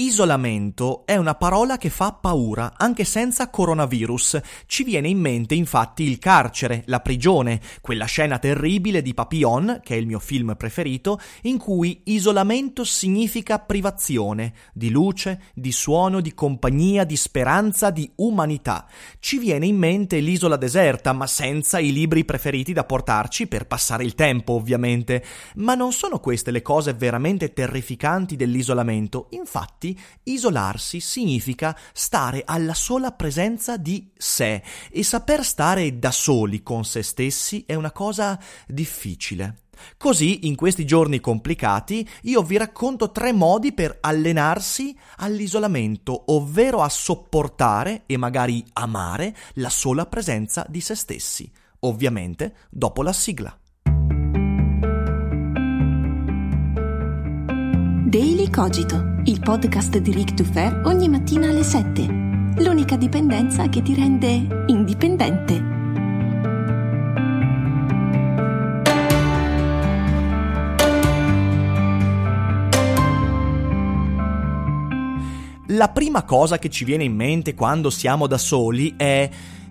Isolamento 0.00 1.02
è 1.06 1.16
una 1.16 1.34
parola 1.34 1.76
che 1.76 1.90
fa 1.90 2.12
paura, 2.12 2.74
anche 2.76 3.02
senza 3.02 3.50
coronavirus. 3.50 4.40
Ci 4.66 4.84
viene 4.84 5.08
in 5.08 5.18
mente 5.18 5.56
infatti 5.56 6.04
il 6.04 6.20
carcere, 6.20 6.84
la 6.86 7.00
prigione, 7.00 7.60
quella 7.80 8.04
scena 8.04 8.38
terribile 8.38 9.02
di 9.02 9.12
Papillon, 9.12 9.80
che 9.82 9.96
è 9.96 9.98
il 9.98 10.06
mio 10.06 10.20
film 10.20 10.54
preferito, 10.56 11.18
in 11.42 11.58
cui 11.58 12.02
isolamento 12.04 12.84
significa 12.84 13.58
privazione 13.58 14.52
di 14.72 14.90
luce, 14.90 15.42
di 15.52 15.72
suono, 15.72 16.20
di 16.20 16.32
compagnia, 16.32 17.02
di 17.02 17.16
speranza, 17.16 17.90
di 17.90 18.08
umanità. 18.18 18.86
Ci 19.18 19.38
viene 19.38 19.66
in 19.66 19.78
mente 19.78 20.20
l'isola 20.20 20.54
deserta, 20.54 21.12
ma 21.12 21.26
senza 21.26 21.80
i 21.80 21.92
libri 21.92 22.24
preferiti 22.24 22.72
da 22.72 22.84
portarci 22.84 23.48
per 23.48 23.66
passare 23.66 24.04
il 24.04 24.14
tempo, 24.14 24.52
ovviamente. 24.52 25.24
Ma 25.56 25.74
non 25.74 25.90
sono 25.90 26.20
queste 26.20 26.52
le 26.52 26.62
cose 26.62 26.94
veramente 26.94 27.52
terrificanti 27.52 28.36
dell'isolamento. 28.36 29.26
Infatti, 29.30 29.86
Infatti, 29.88 30.00
isolarsi 30.24 31.00
significa 31.00 31.76
stare 31.92 32.42
alla 32.44 32.74
sola 32.74 33.12
presenza 33.12 33.76
di 33.76 34.10
sé 34.16 34.62
e 34.90 35.02
saper 35.02 35.44
stare 35.44 35.98
da 35.98 36.10
soli 36.10 36.62
con 36.62 36.84
se 36.84 37.02
stessi 37.02 37.64
è 37.66 37.74
una 37.74 37.92
cosa 37.92 38.38
difficile. 38.66 39.62
Così, 39.96 40.46
in 40.48 40.56
questi 40.56 40.84
giorni 40.84 41.20
complicati, 41.20 42.06
io 42.22 42.42
vi 42.42 42.56
racconto 42.56 43.12
tre 43.12 43.32
modi 43.32 43.72
per 43.72 43.98
allenarsi 44.00 44.96
all'isolamento, 45.18 46.24
ovvero 46.32 46.82
a 46.82 46.88
sopportare 46.88 48.02
e 48.06 48.16
magari 48.16 48.64
amare 48.72 49.36
la 49.54 49.70
sola 49.70 50.06
presenza 50.06 50.66
di 50.68 50.80
se 50.80 50.96
stessi. 50.96 51.50
Ovviamente 51.80 52.54
dopo 52.70 53.02
la 53.02 53.12
sigla. 53.12 53.57
Daily 58.08 58.48
Cogito, 58.48 59.16
il 59.24 59.38
podcast 59.38 59.98
di 59.98 60.12
Rick 60.12 60.32
to 60.32 60.42
Fair 60.42 60.80
ogni 60.86 61.10
mattina 61.10 61.50
alle 61.50 61.62
7. 61.62 62.06
L'unica 62.56 62.96
dipendenza 62.96 63.68
che 63.68 63.82
ti 63.82 63.94
rende 63.94 64.64
indipendente. 64.68 65.62
La 75.66 75.90
prima 75.90 76.22
cosa 76.22 76.58
che 76.58 76.70
ci 76.70 76.86
viene 76.86 77.04
in 77.04 77.14
mente 77.14 77.52
quando 77.54 77.90
siamo 77.90 78.26
da 78.26 78.38
soli 78.38 78.94
è 78.96 79.28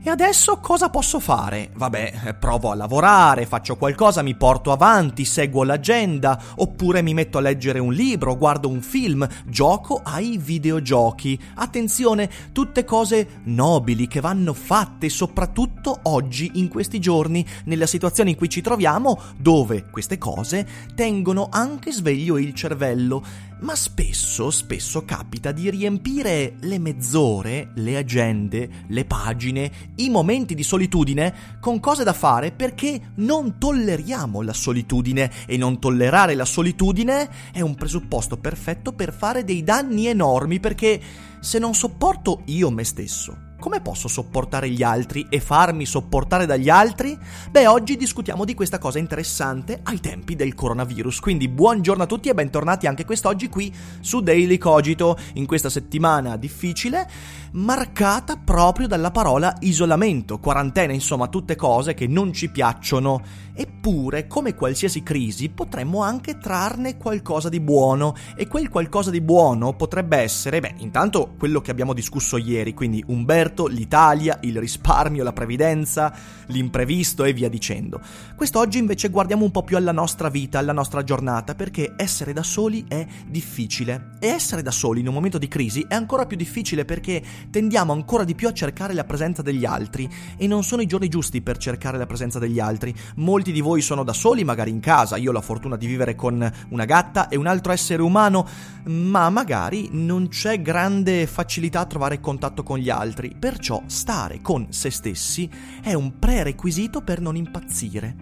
e 0.07 0.09
adesso 0.09 0.59
cosa 0.61 0.89
posso 0.89 1.19
fare? 1.19 1.69
Vabbè, 1.75 2.13
eh, 2.27 2.33
provo 2.33 2.71
a 2.71 2.75
lavorare, 2.75 3.45
faccio 3.45 3.75
qualcosa, 3.75 4.21
mi 4.21 4.35
porto 4.35 4.71
avanti, 4.71 5.25
seguo 5.25 5.65
l'agenda, 5.65 6.41
oppure 6.55 7.01
mi 7.01 7.13
metto 7.13 7.39
a 7.39 7.41
leggere 7.41 7.79
un 7.79 7.91
libro, 7.91 8.37
guardo 8.37 8.69
un 8.69 8.79
film, 8.79 9.27
gioco 9.47 9.99
ai 10.01 10.37
videogiochi. 10.37 11.37
Attenzione, 11.55 12.29
tutte 12.53 12.85
cose 12.85 13.41
nobili 13.43 14.07
che 14.07 14.21
vanno 14.21 14.53
fatte, 14.53 15.09
soprattutto 15.09 15.99
oggi, 16.03 16.51
in 16.53 16.69
questi 16.69 17.01
giorni, 17.01 17.45
nella 17.65 17.85
situazione 17.85 18.29
in 18.29 18.37
cui 18.37 18.47
ci 18.47 18.61
troviamo, 18.61 19.19
dove 19.35 19.89
queste 19.91 20.17
cose 20.17 20.65
tengono 20.95 21.49
anche 21.51 21.91
sveglio 21.91 22.37
il 22.37 22.53
cervello. 22.53 23.21
Ma 23.59 23.75
spesso, 23.75 24.51
spesso 24.51 25.03
capita 25.03 25.51
di 25.51 25.71
riempire 25.71 26.57
le 26.59 26.77
mezz'ore, 26.77 27.71
le 27.75 27.97
agende, 27.97 28.69
le 28.87 29.03
pagine, 29.05 29.71
i 29.95 30.09
momenti 30.09 30.53
di 30.53 30.61
solitudine 30.61 31.57
con 31.59 31.79
cose 31.79 32.03
da 32.03 32.13
fare 32.13 32.51
perché 32.51 33.13
non 33.15 33.57
tolleriamo 33.57 34.43
la 34.43 34.53
solitudine. 34.53 35.31
E 35.47 35.57
non 35.57 35.79
tollerare 35.79 36.35
la 36.35 36.45
solitudine 36.45 37.29
è 37.51 37.61
un 37.61 37.73
presupposto 37.73 38.37
perfetto 38.37 38.93
per 38.93 39.11
fare 39.11 39.43
dei 39.43 39.63
danni 39.63 40.05
enormi 40.05 40.59
perché 40.59 41.01
se 41.39 41.57
non 41.57 41.73
sopporto 41.73 42.41
io 42.45 42.69
me 42.69 42.83
stesso, 42.83 43.46
come 43.59 43.81
posso 43.81 44.07
sopportare 44.07 44.69
gli 44.69 44.83
altri 44.83 45.25
e 45.29 45.39
farmi 45.39 45.85
sopportare 45.85 46.45
dagli 46.45 46.69
altri? 46.69 47.17
Beh, 47.49 47.67
oggi 47.67 47.97
discutiamo 47.97 48.45
di 48.45 48.53
questa 48.53 48.77
cosa 48.77 48.99
interessante 48.99 49.79
ai 49.83 49.99
tempi 49.99 50.35
del 50.35 50.53
coronavirus. 50.53 51.19
Quindi 51.19 51.47
buongiorno 51.47 52.03
a 52.03 52.05
tutti 52.07 52.29
e 52.29 52.33
bentornati 52.33 52.87
anche 52.87 53.05
quest'oggi 53.05 53.49
qui 53.49 53.73
su 53.99 54.21
Daily 54.21 54.57
Cogito, 54.57 55.17
in 55.33 55.45
questa 55.45 55.69
settimana 55.69 56.37
difficile, 56.37 57.09
marcata 57.53 58.37
proprio 58.37 58.87
dalla 58.87 59.11
parola 59.11 59.55
isolamento, 59.61 60.39
quarantena, 60.39 60.93
insomma, 60.93 61.27
tutte 61.27 61.55
cose 61.55 61.93
che 61.93 62.07
non 62.07 62.31
ci 62.33 62.49
piacciono. 62.49 63.45
Eppure, 63.59 64.27
come 64.27 64.53
qualsiasi 64.53 65.01
crisi, 65.01 65.49
potremmo 65.49 66.03
anche 66.03 66.37
trarne 66.37 66.97
qualcosa 66.97 67.49
di 67.49 67.59
buono. 67.59 68.13
E 68.35 68.47
quel 68.47 68.69
qualcosa 68.69 69.09
di 69.09 69.19
buono 69.19 69.73
potrebbe 69.73 70.17
essere, 70.17 70.59
beh, 70.59 70.75
intanto 70.77 71.33
quello 71.39 71.59
che 71.59 71.71
abbiamo 71.71 71.93
discusso 71.93 72.37
ieri, 72.37 72.75
quindi 72.75 73.03
Umberto 73.07 73.46
certo 73.47 73.67
l'Italia, 73.67 74.39
il 74.41 74.59
risparmio, 74.59 75.23
la 75.23 75.31
previdenza, 75.31 76.13
l'imprevisto 76.47 77.23
e 77.23 77.31
via 77.33 77.49
dicendo. 77.49 78.01
Quest'oggi 78.35 78.77
invece 78.77 79.09
guardiamo 79.09 79.45
un 79.45 79.51
po' 79.51 79.63
più 79.63 79.77
alla 79.77 79.91
nostra 79.91 80.29
vita, 80.29 80.59
alla 80.59 80.73
nostra 80.73 81.03
giornata, 81.03 81.55
perché 81.55 81.93
essere 81.95 82.33
da 82.33 82.43
soli 82.43 82.85
è 82.87 83.05
difficile. 83.25 84.15
E 84.19 84.27
essere 84.27 84.61
da 84.61 84.71
soli 84.71 84.99
in 84.99 85.07
un 85.07 85.13
momento 85.13 85.37
di 85.37 85.47
crisi 85.47 85.85
è 85.87 85.95
ancora 85.95 86.25
più 86.25 86.35
difficile 86.35 86.83
perché 86.83 87.23
tendiamo 87.49 87.93
ancora 87.93 88.23
di 88.23 88.35
più 88.35 88.47
a 88.47 88.53
cercare 88.53 88.93
la 88.93 89.05
presenza 89.05 89.41
degli 89.41 89.65
altri 89.65 90.09
e 90.35 90.47
non 90.47 90.63
sono 90.63 90.81
i 90.81 90.87
giorni 90.87 91.07
giusti 91.07 91.41
per 91.41 91.57
cercare 91.57 91.97
la 91.97 92.05
presenza 92.05 92.39
degli 92.39 92.59
altri. 92.59 92.93
Molti 93.15 93.51
di 93.51 93.61
voi 93.61 93.81
sono 93.81 94.03
da 94.03 94.13
soli, 94.13 94.43
magari 94.43 94.71
in 94.71 94.79
casa, 94.79 95.15
io 95.15 95.29
ho 95.29 95.33
la 95.33 95.41
fortuna 95.41 95.77
di 95.77 95.87
vivere 95.87 96.15
con 96.15 96.51
una 96.69 96.85
gatta 96.85 97.29
e 97.29 97.37
un 97.37 97.47
altro 97.47 97.71
essere 97.71 98.01
umano, 98.01 98.45
ma 98.85 99.29
magari 99.29 99.89
non 99.91 100.27
c'è 100.27 100.61
grande 100.61 101.27
facilità 101.27 101.81
a 101.81 101.85
trovare 101.85 102.19
contatto 102.19 102.63
con 102.63 102.77
gli 102.77 102.89
altri 102.89 103.35
perciò 103.37 103.83
stare 103.85 104.41
con 104.41 104.67
se 104.71 104.89
stessi 104.89 105.49
è 105.81 105.93
un 105.93 106.19
prerequisito 106.19 107.01
per 107.01 107.21
non 107.21 107.35
impazzire. 107.35 108.15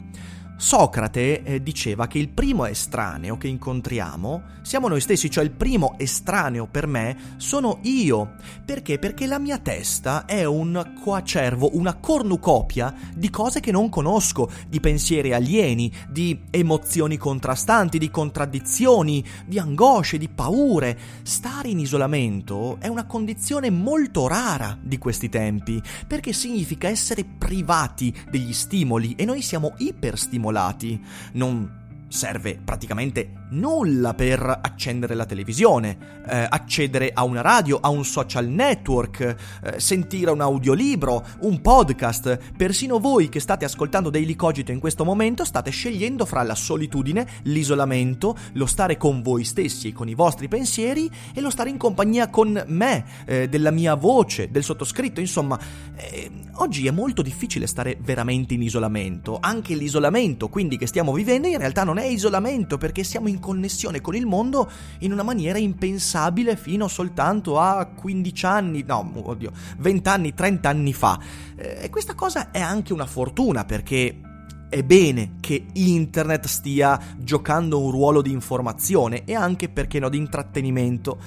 Socrate 0.58 1.44
eh, 1.44 1.62
diceva 1.62 2.08
che 2.08 2.18
il 2.18 2.30
primo 2.30 2.66
estraneo 2.66 3.38
che 3.38 3.50
incontriamo 3.50 4.54
siamo 4.62 4.88
noi 4.88 5.02
stessi, 5.02 5.30
cioè 5.30 5.44
il 5.44 5.52
primo 5.52 5.96
estraneo 5.98 6.66
per 6.66 6.88
me 6.88 7.36
sono 7.36 7.80
io. 7.84 8.36
Perché? 8.64 8.98
Perché 8.98 9.28
la 9.28 9.38
mia 9.38 9.60
testa 9.60 10.26
è 10.26 10.46
un 10.46 10.94
coacervo, 11.04 11.76
una 11.76 11.96
cornucopia 11.96 12.94
di 13.14 13.30
cose 13.30 13.60
che 13.60 13.72
non 13.72 13.90
conosco, 13.90 14.50
di 14.68 14.80
pensieri 14.80 15.34
alieni, 15.34 15.92
di 16.10 16.40
emozioni 16.50 17.18
contrastanti, 17.18 18.00
di 18.00 18.10
contraddizioni, 18.10 19.24
di 19.46 19.60
angosce, 19.60 20.18
di 20.18 20.30
paure. 20.30 20.98
Stare 21.24 21.68
in 21.68 21.80
isolamento 21.80 22.78
è 22.80 22.88
una 22.88 23.06
condizione 23.06 23.70
molto 23.70 24.28
rara 24.28 24.78
di 24.82 24.98
questi 24.98 25.28
tempi, 25.30 25.82
perché 26.08 26.32
significa 26.32 26.88
essere 26.88 27.26
privati 27.26 28.12
degli 28.32 28.54
stimoli 28.54 29.14
e 29.16 29.26
noi 29.26 29.42
siamo 29.42 29.74
iperstimolati 29.78 30.44
stimolati. 30.46 31.02
Non 31.34 31.85
serve 32.16 32.60
praticamente 32.64 33.44
nulla 33.50 34.14
per 34.14 34.60
accendere 34.62 35.14
la 35.14 35.26
televisione, 35.26 36.24
eh, 36.28 36.48
accedere 36.50 37.12
a 37.14 37.24
una 37.24 37.42
radio, 37.42 37.78
a 37.80 37.90
un 37.90 38.04
social 38.04 38.48
network, 38.48 39.20
eh, 39.64 39.80
sentire 39.80 40.32
un 40.32 40.42
audiolibro, 40.42 41.24
un 41.42 41.62
podcast. 41.62 42.54
Persino 42.56 43.00
voi 43.00 43.30
che 43.30 43.40
state 43.40 43.66
ascoltando 43.66 44.10
Daily 44.10 44.36
Cogito 44.36 44.72
in 44.72 44.80
questo 44.80 45.04
momento 45.04 45.44
state 45.44 45.70
scegliendo 45.70 46.26
fra 46.26 46.42
la 46.42 46.56
solitudine, 46.56 47.28
l'isolamento, 47.44 48.36
lo 48.54 48.66
stare 48.66 48.98
con 48.98 49.22
voi 49.22 49.44
stessi 49.44 49.90
e 49.90 49.94
con 49.94 50.08
i 50.08 50.16
vostri 50.16 50.48
pensieri 50.48 51.12
e 51.34 51.42
lo 51.42 51.50
stare 51.50 51.70
in 51.70 51.78
compagnia 51.78 52.30
con 52.30 52.64
me, 52.68 53.06
eh, 53.26 53.50
della 53.50 53.72
mia 53.72 53.96
voce, 53.96 54.50
del 54.50 54.64
sottoscritto. 54.64 55.20
Insomma, 55.20 55.60
eh, 55.96 56.32
oggi 56.54 56.88
è 56.88 56.92
molto 56.92 57.22
difficile 57.22 57.68
stare 57.68 57.98
veramente 58.02 58.54
in 58.54 58.62
isolamento. 58.62 59.38
Anche 59.40 59.76
l'isolamento, 59.76 60.48
quindi, 60.48 60.78
che 60.78 60.88
stiamo 60.88 61.12
vivendo 61.12 61.48
in 61.48 61.58
realtà 61.58 61.84
non 61.84 61.98
è 61.98 62.05
isolamento 62.08 62.78
perché 62.78 63.04
siamo 63.04 63.28
in 63.28 63.40
connessione 63.40 64.02
con 64.02 64.16
il 64.16 64.26
mondo 64.26 64.70
in 65.00 65.12
una 65.12 65.24
maniera 65.24 65.58
impensabile 65.58 66.56
fino 66.56 66.88
soltanto 66.88 67.60
a 67.60 67.86
15 67.86 68.46
anni, 68.46 68.84
no, 68.86 69.12
oddio, 69.14 69.52
20 69.78 70.10
anni, 70.10 70.34
30 70.34 70.70
anni 70.70 70.94
fa. 70.94 71.20
Eh, 71.56 71.80
e 71.84 71.90
questa 71.90 72.16
cosa 72.16 72.52
è 72.52 72.60
anche 72.60 72.94
una 72.94 73.06
fortuna 73.06 73.66
perché 73.66 74.20
è 74.68 74.84
bene 74.84 75.36
che 75.40 75.68
internet 75.74 76.48
stia 76.48 77.00
giocando 77.18 77.80
un 77.80 77.92
ruolo 77.92 78.22
di 78.22 78.32
informazione 78.32 79.24
e 79.26 79.34
anche, 79.34 79.70
perché 79.70 80.00
no, 80.00 80.10
di 80.10 80.18
intrattenimento 80.18 81.18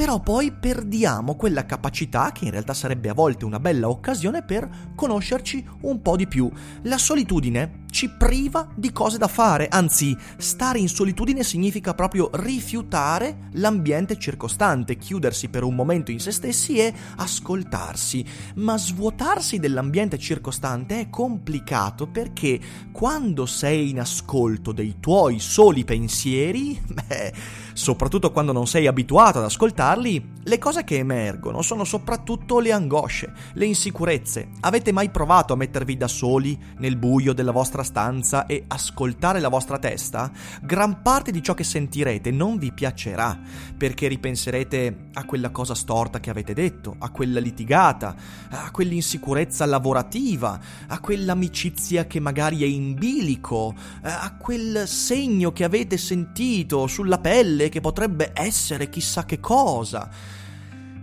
però 0.00 0.18
poi 0.18 0.50
perdiamo 0.50 1.36
quella 1.36 1.66
capacità, 1.66 2.32
che 2.32 2.46
in 2.46 2.52
realtà 2.52 2.72
sarebbe 2.72 3.10
a 3.10 3.12
volte 3.12 3.44
una 3.44 3.60
bella 3.60 3.90
occasione 3.90 4.42
per 4.42 4.66
conoscerci 4.94 5.62
un 5.82 6.00
po' 6.00 6.16
di 6.16 6.26
più. 6.26 6.50
La 6.84 6.96
solitudine 6.96 7.84
ci 7.90 8.08
priva 8.08 8.68
di 8.74 8.92
cose 8.92 9.18
da 9.18 9.28
fare, 9.28 9.68
anzi, 9.68 10.16
stare 10.36 10.78
in 10.78 10.88
solitudine 10.88 11.42
significa 11.42 11.94
proprio 11.94 12.30
rifiutare 12.32 13.48
l'ambiente 13.52 14.18
circostante, 14.18 14.96
chiudersi 14.96 15.48
per 15.48 15.64
un 15.64 15.74
momento 15.74 16.10
in 16.10 16.20
se 16.20 16.30
stessi 16.30 16.78
e 16.78 16.92
ascoltarsi. 17.16 18.24
Ma 18.56 18.78
svuotarsi 18.78 19.58
dell'ambiente 19.58 20.18
circostante 20.18 21.00
è 21.00 21.10
complicato 21.10 22.06
perché 22.06 22.58
quando 22.92 23.46
sei 23.46 23.90
in 23.90 24.00
ascolto 24.00 24.72
dei 24.72 24.96
tuoi 25.00 25.38
soli 25.40 25.84
pensieri, 25.84 26.80
beh, 26.86 27.32
soprattutto 27.74 28.30
quando 28.30 28.52
non 28.52 28.66
sei 28.66 28.86
abituato 28.86 29.38
ad 29.38 29.44
ascoltarli, 29.44 30.38
le 30.44 30.58
cose 30.58 30.84
che 30.84 30.96
emergono 30.96 31.62
sono 31.62 31.84
soprattutto 31.84 32.60
le 32.60 32.72
angosce, 32.72 33.32
le 33.54 33.66
insicurezze. 33.66 34.48
Avete 34.60 34.92
mai 34.92 35.10
provato 35.10 35.52
a 35.52 35.56
mettervi 35.56 35.96
da 35.96 36.08
soli 36.08 36.58
nel 36.78 36.96
buio 36.96 37.32
della 37.32 37.52
vostra 37.52 37.79
stanza 37.82 38.46
e 38.46 38.64
ascoltare 38.66 39.40
la 39.40 39.48
vostra 39.48 39.78
testa? 39.78 40.30
Gran 40.62 41.02
parte 41.02 41.30
di 41.30 41.42
ciò 41.42 41.54
che 41.54 41.64
sentirete 41.64 42.30
non 42.30 42.58
vi 42.58 42.72
piacerà, 42.72 43.38
perché 43.76 44.08
ripenserete 44.08 45.08
a 45.12 45.24
quella 45.24 45.50
cosa 45.50 45.74
storta 45.74 46.20
che 46.20 46.30
avete 46.30 46.54
detto, 46.54 46.96
a 46.98 47.10
quella 47.10 47.40
litigata, 47.40 48.14
a 48.50 48.70
quell'insicurezza 48.70 49.66
lavorativa, 49.66 50.58
a 50.88 51.00
quell'amicizia 51.00 52.06
che 52.06 52.20
magari 52.20 52.62
è 52.62 52.66
in 52.66 52.94
bilico, 52.94 53.74
a 54.02 54.36
quel 54.36 54.86
segno 54.86 55.52
che 55.52 55.64
avete 55.64 55.96
sentito 55.96 56.86
sulla 56.86 57.18
pelle 57.18 57.68
che 57.68 57.80
potrebbe 57.80 58.32
essere 58.34 58.88
chissà 58.88 59.24
che 59.24 59.40
cosa. 59.40 60.08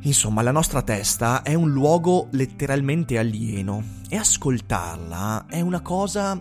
Insomma, 0.01 0.41
la 0.41 0.51
nostra 0.51 0.83
testa 0.83 1.41
è 1.41 1.53
un 1.53 1.71
luogo 1.71 2.27
letteralmente 2.31 3.17
alieno 3.17 3.83
e 4.09 4.15
ascoltarla 4.15 5.47
è 5.49 5.59
una 5.59 5.81
cosa 5.81 6.39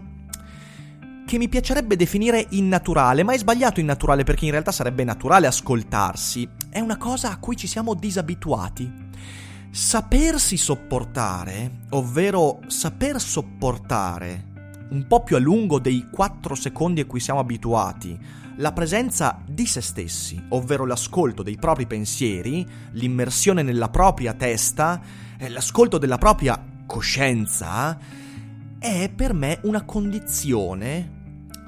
che 1.26 1.38
mi 1.38 1.48
piacerebbe 1.48 1.96
definire 1.96 2.46
innaturale, 2.50 3.24
ma 3.24 3.32
è 3.32 3.38
sbagliato 3.38 3.80
innaturale 3.80 4.22
perché 4.22 4.44
in 4.44 4.52
realtà 4.52 4.70
sarebbe 4.70 5.02
naturale 5.02 5.48
ascoltarsi. 5.48 6.48
È 6.70 6.78
una 6.78 6.96
cosa 6.96 7.32
a 7.32 7.38
cui 7.38 7.56
ci 7.56 7.66
siamo 7.66 7.94
disabituati. 7.94 8.90
Sapersi 9.70 10.56
sopportare, 10.56 11.80
ovvero 11.90 12.60
saper 12.68 13.20
sopportare 13.20 14.54
un 14.90 15.06
po' 15.08 15.24
più 15.24 15.34
a 15.34 15.40
lungo 15.40 15.80
dei 15.80 16.08
4 16.08 16.54
secondi 16.54 17.00
a 17.00 17.06
cui 17.06 17.18
siamo 17.18 17.40
abituati, 17.40 18.16
la 18.58 18.72
presenza 18.72 19.42
di 19.44 19.66
se 19.66 19.80
stessi, 19.80 20.40
ovvero 20.50 20.86
l'ascolto 20.86 21.42
dei 21.42 21.56
propri 21.56 21.86
pensieri, 21.86 22.64
l'immersione 22.92 23.62
nella 23.62 23.88
propria 23.88 24.32
testa, 24.32 25.00
eh, 25.36 25.48
l'ascolto 25.48 25.98
della 25.98 26.18
propria 26.18 26.64
coscienza, 26.86 27.98
è 28.78 29.10
per 29.14 29.34
me 29.34 29.58
una 29.64 29.84
condizione 29.84 31.15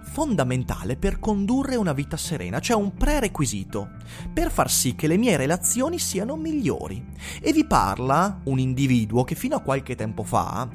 fondamentale 0.09 0.97
per 0.97 1.19
condurre 1.21 1.77
una 1.77 1.93
vita 1.93 2.17
serena, 2.17 2.59
cioè 2.59 2.77
un 2.77 2.95
prerequisito 2.95 3.91
per 4.33 4.51
far 4.51 4.71
sì 4.71 4.95
che 4.95 5.07
le 5.07 5.17
mie 5.17 5.37
relazioni 5.37 5.99
siano 5.99 6.37
migliori. 6.37 7.05
E 7.41 7.53
vi 7.53 7.65
parla 7.65 8.41
un 8.45 8.59
individuo 8.59 9.25
che 9.25 9.35
fino 9.35 9.57
a 9.57 9.61
qualche 9.61 9.95
tempo 9.95 10.25
fa 10.25 10.69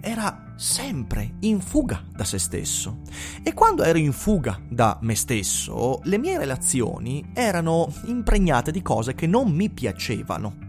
era 0.00 0.52
sempre 0.56 1.34
in 1.40 1.60
fuga 1.60 2.04
da 2.14 2.24
se 2.24 2.38
stesso. 2.38 3.00
E 3.42 3.52
quando 3.52 3.82
ero 3.82 3.98
in 3.98 4.12
fuga 4.12 4.60
da 4.68 4.98
me 5.02 5.14
stesso, 5.14 6.00
le 6.04 6.18
mie 6.18 6.38
relazioni 6.38 7.30
erano 7.34 7.92
impregnate 8.04 8.70
di 8.70 8.82
cose 8.82 9.14
che 9.14 9.26
non 9.26 9.50
mi 9.50 9.68
piacevano. 9.68 10.65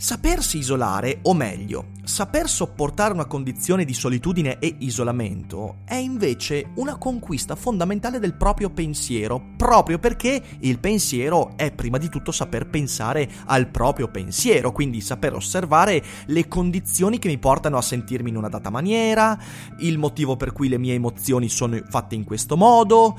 Sapersi 0.00 0.58
isolare, 0.58 1.18
o 1.22 1.34
meglio, 1.34 1.86
saper 2.04 2.48
sopportare 2.48 3.12
una 3.12 3.26
condizione 3.26 3.84
di 3.84 3.92
solitudine 3.92 4.60
e 4.60 4.76
isolamento, 4.78 5.78
è 5.84 5.96
invece 5.96 6.70
una 6.76 6.96
conquista 6.96 7.56
fondamentale 7.56 8.20
del 8.20 8.34
proprio 8.34 8.70
pensiero, 8.70 9.42
proprio 9.56 9.98
perché 9.98 10.40
il 10.60 10.78
pensiero 10.78 11.56
è 11.56 11.72
prima 11.72 11.98
di 11.98 12.08
tutto 12.08 12.30
saper 12.30 12.68
pensare 12.68 13.28
al 13.46 13.66
proprio 13.70 14.08
pensiero, 14.08 14.70
quindi 14.70 15.00
saper 15.00 15.34
osservare 15.34 16.00
le 16.26 16.46
condizioni 16.46 17.18
che 17.18 17.26
mi 17.26 17.38
portano 17.38 17.76
a 17.76 17.82
sentirmi 17.82 18.30
in 18.30 18.36
una 18.36 18.48
data 18.48 18.70
maniera, 18.70 19.36
il 19.78 19.98
motivo 19.98 20.36
per 20.36 20.52
cui 20.52 20.68
le 20.68 20.78
mie 20.78 20.94
emozioni 20.94 21.48
sono 21.48 21.76
fatte 21.88 22.14
in 22.14 22.22
questo 22.22 22.56
modo, 22.56 23.18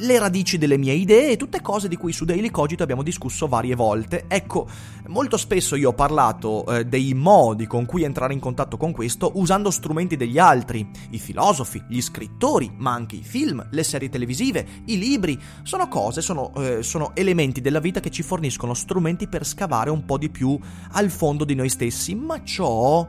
le 0.00 0.18
radici 0.18 0.58
delle 0.58 0.76
mie 0.76 0.92
idee, 0.92 1.36
tutte 1.36 1.60
cose 1.60 1.88
di 1.88 1.96
cui 1.96 2.12
su 2.12 2.24
Daily 2.24 2.50
Cogito 2.50 2.82
abbiamo 2.82 3.02
discusso 3.02 3.46
varie 3.46 3.74
volte. 3.74 4.24
Ecco, 4.28 4.68
molto 5.08 5.36
spesso 5.36 5.76
io 5.76 5.90
ho 5.90 5.94
parlato 5.94 6.66
eh, 6.66 6.84
dei 6.84 7.14
modi 7.14 7.66
con 7.66 7.84
cui 7.86 8.02
entrare 8.02 8.32
in 8.32 8.40
contatto 8.40 8.76
con 8.76 8.92
questo 8.92 9.32
usando 9.34 9.70
strumenti 9.70 10.16
degli 10.16 10.38
altri, 10.38 10.88
i 11.10 11.18
filosofi, 11.18 11.82
gli 11.88 12.00
scrittori, 12.00 12.72
ma 12.76 12.92
anche 12.92 13.16
i 13.16 13.22
film, 13.22 13.66
le 13.70 13.82
serie 13.82 14.08
televisive, 14.08 14.66
i 14.86 14.98
libri, 14.98 15.38
sono 15.62 15.88
cose, 15.88 16.20
sono, 16.20 16.52
eh, 16.56 16.82
sono 16.82 17.12
elementi 17.14 17.60
della 17.60 17.80
vita 17.80 18.00
che 18.00 18.10
ci 18.10 18.22
forniscono 18.22 18.74
strumenti 18.74 19.28
per 19.28 19.46
scavare 19.46 19.90
un 19.90 20.04
po' 20.04 20.18
di 20.18 20.30
più 20.30 20.58
al 20.92 21.10
fondo 21.10 21.44
di 21.44 21.54
noi 21.54 21.68
stessi, 21.68 22.14
ma 22.14 22.42
ciò 22.42 23.06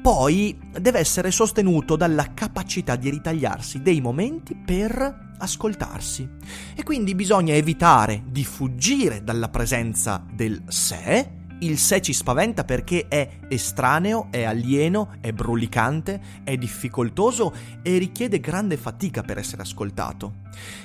poi 0.00 0.58
deve 0.78 0.98
essere 0.98 1.30
sostenuto 1.30 1.96
dalla 1.96 2.32
capacità 2.34 2.96
di 2.96 3.10
ritagliarsi 3.10 3.82
dei 3.82 4.00
momenti 4.00 4.54
per 4.54 5.34
ascoltarsi. 5.38 6.28
E 6.74 6.82
quindi 6.82 7.14
bisogna 7.14 7.54
evitare 7.54 8.22
di 8.26 8.44
fuggire 8.44 9.22
dalla 9.22 9.48
presenza 9.48 10.24
del 10.32 10.62
sé. 10.68 11.36
Il 11.60 11.78
sé 11.78 12.00
ci 12.00 12.12
spaventa 12.12 12.64
perché 12.64 13.06
è 13.08 13.28
estraneo, 13.48 14.28
è 14.30 14.44
alieno, 14.44 15.16
è 15.20 15.32
brulicante, 15.32 16.20
è 16.44 16.56
difficoltoso 16.56 17.52
e 17.82 17.98
richiede 17.98 18.38
grande 18.38 18.76
fatica 18.76 19.22
per 19.22 19.38
essere 19.38 19.62
ascoltato. 19.62 20.34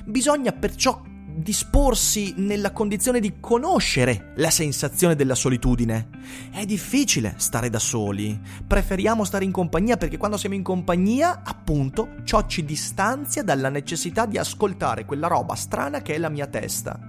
Bisogna 0.06 0.52
perciò 0.52 1.00
disporsi 1.36 2.34
nella 2.38 2.72
condizione 2.72 3.20
di 3.20 3.40
conoscere 3.40 4.34
la 4.36 4.50
sensazione 4.50 5.16
della 5.16 5.36
solitudine. 5.36 6.10
È 6.52 6.66
difficile 6.66 7.36
stare 7.38 7.70
da 7.70 7.80
soli, 7.80 8.40
preferiamo 8.66 9.24
stare 9.24 9.46
in 9.46 9.52
compagnia 9.52 9.98
perché 9.98 10.18
quando 10.18 10.38
siamo 10.38 10.56
in 10.56 10.64
compagnia, 10.64 11.42
appunto, 11.44 12.16
ciò 12.24 12.46
ci 12.46 12.64
distanzia 12.66 13.44
dalla 13.44 13.70
necessità 13.70 14.26
di 14.26 14.38
ascoltare 14.38 15.06
quella 15.06 15.28
roba 15.28 15.56
strana 15.56 16.02
che 16.02 16.16
è 16.16 16.18
la 16.18 16.30
mia 16.30 16.48
testa. 16.48 17.00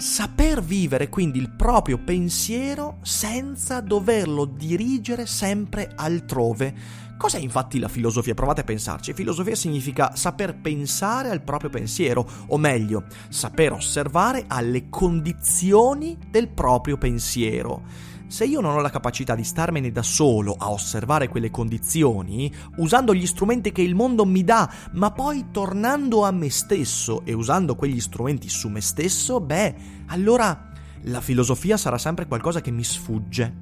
Saper 0.00 0.62
vivere 0.62 1.08
quindi 1.08 1.40
il 1.40 1.50
proprio 1.50 1.98
pensiero 1.98 2.98
senza 3.02 3.80
doverlo 3.80 4.44
dirigere 4.44 5.26
sempre 5.26 5.90
altrove, 5.92 7.06
Cos'è 7.18 7.40
infatti 7.40 7.80
la 7.80 7.88
filosofia? 7.88 8.32
Provate 8.32 8.60
a 8.60 8.64
pensarci. 8.64 9.12
Filosofia 9.12 9.56
significa 9.56 10.14
saper 10.14 10.54
pensare 10.54 11.30
al 11.30 11.42
proprio 11.42 11.68
pensiero, 11.68 12.24
o 12.46 12.56
meglio, 12.58 13.06
saper 13.28 13.72
osservare 13.72 14.44
alle 14.46 14.88
condizioni 14.88 16.16
del 16.30 16.46
proprio 16.46 16.96
pensiero. 16.96 17.82
Se 18.28 18.44
io 18.44 18.60
non 18.60 18.74
ho 18.74 18.80
la 18.80 18.90
capacità 18.90 19.34
di 19.34 19.42
starmene 19.42 19.90
da 19.90 20.02
solo 20.02 20.54
a 20.58 20.70
osservare 20.70 21.28
quelle 21.28 21.50
condizioni, 21.50 22.52
usando 22.76 23.14
gli 23.14 23.26
strumenti 23.26 23.72
che 23.72 23.80
il 23.80 23.94
mondo 23.94 24.26
mi 24.26 24.44
dà, 24.44 24.70
ma 24.92 25.10
poi 25.12 25.46
tornando 25.50 26.24
a 26.24 26.30
me 26.30 26.50
stesso 26.50 27.24
e 27.24 27.32
usando 27.32 27.74
quegli 27.74 27.98
strumenti 28.00 28.50
su 28.50 28.68
me 28.68 28.82
stesso, 28.82 29.40
beh, 29.40 29.74
allora 30.08 30.70
la 31.04 31.22
filosofia 31.22 31.78
sarà 31.78 31.96
sempre 31.96 32.26
qualcosa 32.26 32.60
che 32.60 32.70
mi 32.70 32.84
sfugge. 32.84 33.56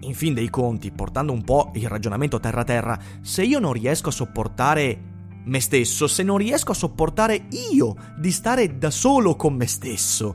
In 0.00 0.14
fin 0.14 0.32
dei 0.32 0.48
conti, 0.48 0.90
portando 0.92 1.32
un 1.32 1.44
po' 1.44 1.72
il 1.74 1.86
ragionamento 1.86 2.40
terra-terra, 2.40 2.98
se 3.20 3.42
io 3.42 3.58
non 3.58 3.74
riesco 3.74 4.08
a 4.08 4.12
sopportare 4.12 5.14
me 5.44 5.60
stesso, 5.60 6.06
se 6.06 6.22
non 6.22 6.38
riesco 6.38 6.72
a 6.72 6.74
sopportare 6.74 7.46
io 7.72 7.94
di 8.16 8.32
stare 8.32 8.78
da 8.78 8.90
solo 8.90 9.36
con 9.36 9.54
me 9.54 9.66
stesso, 9.66 10.34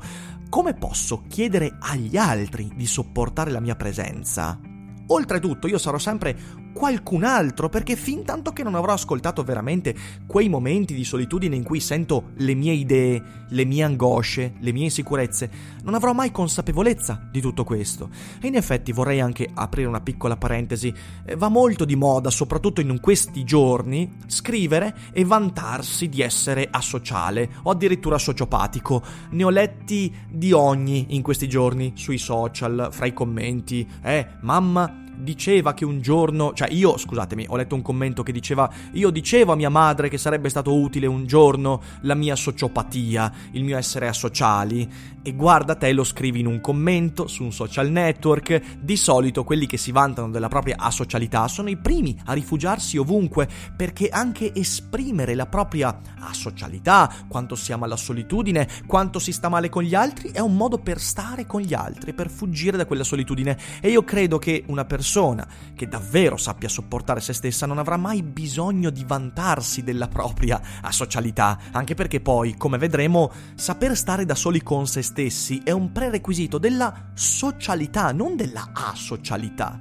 come 0.51 0.74
posso 0.74 1.24
chiedere 1.29 1.77
agli 1.79 2.17
altri 2.17 2.70
di 2.75 2.86
sopportare 2.86 3.51
la 3.51 3.62
mia 3.62 3.77
presenza? 3.77 4.60
Oltretutto 5.08 5.65
io 5.65 5.77
sarò 5.77 5.98
sempre 5.98 6.38
qualcun 6.73 7.23
altro 7.23 7.69
perché 7.69 7.95
fin 7.95 8.23
tanto 8.23 8.51
che 8.51 8.63
non 8.63 8.75
avrò 8.75 8.93
ascoltato 8.93 9.43
veramente 9.43 9.95
quei 10.25 10.49
momenti 10.49 10.93
di 10.93 11.03
solitudine 11.03 11.55
in 11.55 11.63
cui 11.63 11.79
sento 11.79 12.31
le 12.35 12.53
mie 12.53 12.73
idee, 12.73 13.23
le 13.49 13.65
mie 13.65 13.83
angosce, 13.83 14.53
le 14.59 14.71
mie 14.71 14.85
insicurezze, 14.85 15.49
non 15.83 15.93
avrò 15.93 16.13
mai 16.13 16.31
consapevolezza 16.31 17.27
di 17.31 17.41
tutto 17.41 17.63
questo. 17.63 18.09
E 18.41 18.47
in 18.47 18.55
effetti 18.55 18.91
vorrei 18.91 19.19
anche 19.19 19.49
aprire 19.53 19.87
una 19.87 20.01
piccola 20.01 20.37
parentesi, 20.37 20.93
eh, 21.25 21.35
va 21.35 21.49
molto 21.49 21.85
di 21.85 21.95
moda, 21.95 22.29
soprattutto 22.29 22.81
in 22.81 22.99
questi 22.99 23.43
giorni, 23.43 24.17
scrivere 24.27 24.95
e 25.11 25.25
vantarsi 25.25 26.09
di 26.09 26.21
essere 26.21 26.67
asociale 26.69 27.49
o 27.63 27.71
addirittura 27.71 28.17
sociopatico. 28.17 29.03
Ne 29.31 29.43
ho 29.43 29.49
letti 29.49 30.13
di 30.29 30.51
ogni 30.51 31.07
in 31.09 31.21
questi 31.21 31.47
giorni 31.47 31.93
sui 31.95 32.17
social, 32.17 32.89
fra 32.91 33.05
i 33.05 33.13
commenti, 33.13 33.87
eh, 34.01 34.27
mamma 34.41 35.00
diceva 35.21 35.73
che 35.73 35.85
un 35.85 36.01
giorno, 36.01 36.53
cioè 36.53 36.69
io, 36.71 36.97
scusatemi, 36.97 37.45
ho 37.49 37.55
letto 37.55 37.75
un 37.75 37.81
commento 37.81 38.23
che 38.23 38.31
diceva, 38.31 38.69
io 38.93 39.09
dicevo 39.09 39.53
a 39.53 39.55
mia 39.55 39.69
madre 39.69 40.09
che 40.09 40.17
sarebbe 40.17 40.49
stato 40.49 40.73
utile 40.73 41.07
un 41.07 41.25
giorno 41.25 41.81
la 42.01 42.15
mia 42.15 42.35
sociopatia, 42.35 43.31
il 43.51 43.63
mio 43.63 43.77
essere 43.77 44.07
asociali, 44.07 44.89
e 45.23 45.33
guarda 45.33 45.75
te 45.75 45.91
lo 45.93 46.03
scrivi 46.03 46.39
in 46.39 46.47
un 46.47 46.59
commento 46.61 47.27
su 47.27 47.43
un 47.43 47.51
social 47.51 47.89
network, 47.89 48.79
di 48.79 48.97
solito 48.97 49.43
quelli 49.43 49.67
che 49.67 49.77
si 49.77 49.91
vantano 49.91 50.29
della 50.29 50.47
propria 50.47 50.77
asocialità 50.79 51.47
sono 51.47 51.69
i 51.69 51.77
primi 51.77 52.19
a 52.25 52.33
rifugiarsi 52.33 52.97
ovunque, 52.97 53.47
perché 53.75 54.09
anche 54.09 54.51
esprimere 54.53 55.35
la 55.35 55.45
propria 55.45 55.99
asocialità, 56.19 57.13
quanto 57.27 57.55
si 57.55 57.71
ama 57.71 57.85
la 57.85 57.95
solitudine, 57.95 58.67
quanto 58.87 59.19
si 59.19 59.31
sta 59.31 59.49
male 59.49 59.69
con 59.69 59.83
gli 59.83 59.93
altri, 59.93 60.31
è 60.31 60.39
un 60.39 60.55
modo 60.55 60.77
per 60.77 60.99
stare 60.99 61.45
con 61.45 61.61
gli 61.61 61.73
altri, 61.73 62.13
per 62.13 62.29
fuggire 62.29 62.77
da 62.77 62.85
quella 62.85 63.03
solitudine. 63.03 63.57
E 63.79 63.89
io 63.89 64.03
credo 64.03 64.39
che 64.39 64.63
una 64.67 64.85
persona 65.11 65.45
che 65.75 65.89
davvero 65.89 66.37
sappia 66.37 66.69
sopportare 66.69 67.19
se 67.19 67.33
stessa 67.33 67.65
non 67.65 67.79
avrà 67.79 67.97
mai 67.97 68.23
bisogno 68.23 68.89
di 68.89 69.03
vantarsi 69.03 69.83
della 69.83 70.07
propria 70.07 70.61
asocialità, 70.81 71.59
anche 71.71 71.95
perché 71.95 72.21
poi, 72.21 72.55
come 72.55 72.77
vedremo, 72.77 73.29
saper 73.55 73.97
stare 73.97 74.23
da 74.23 74.35
soli 74.35 74.63
con 74.63 74.87
se 74.87 75.01
stessi 75.01 75.59
è 75.65 75.71
un 75.71 75.91
prerequisito 75.91 76.57
della 76.57 77.11
socialità, 77.13 78.13
non 78.13 78.37
della 78.37 78.69
asocialità. 78.71 79.77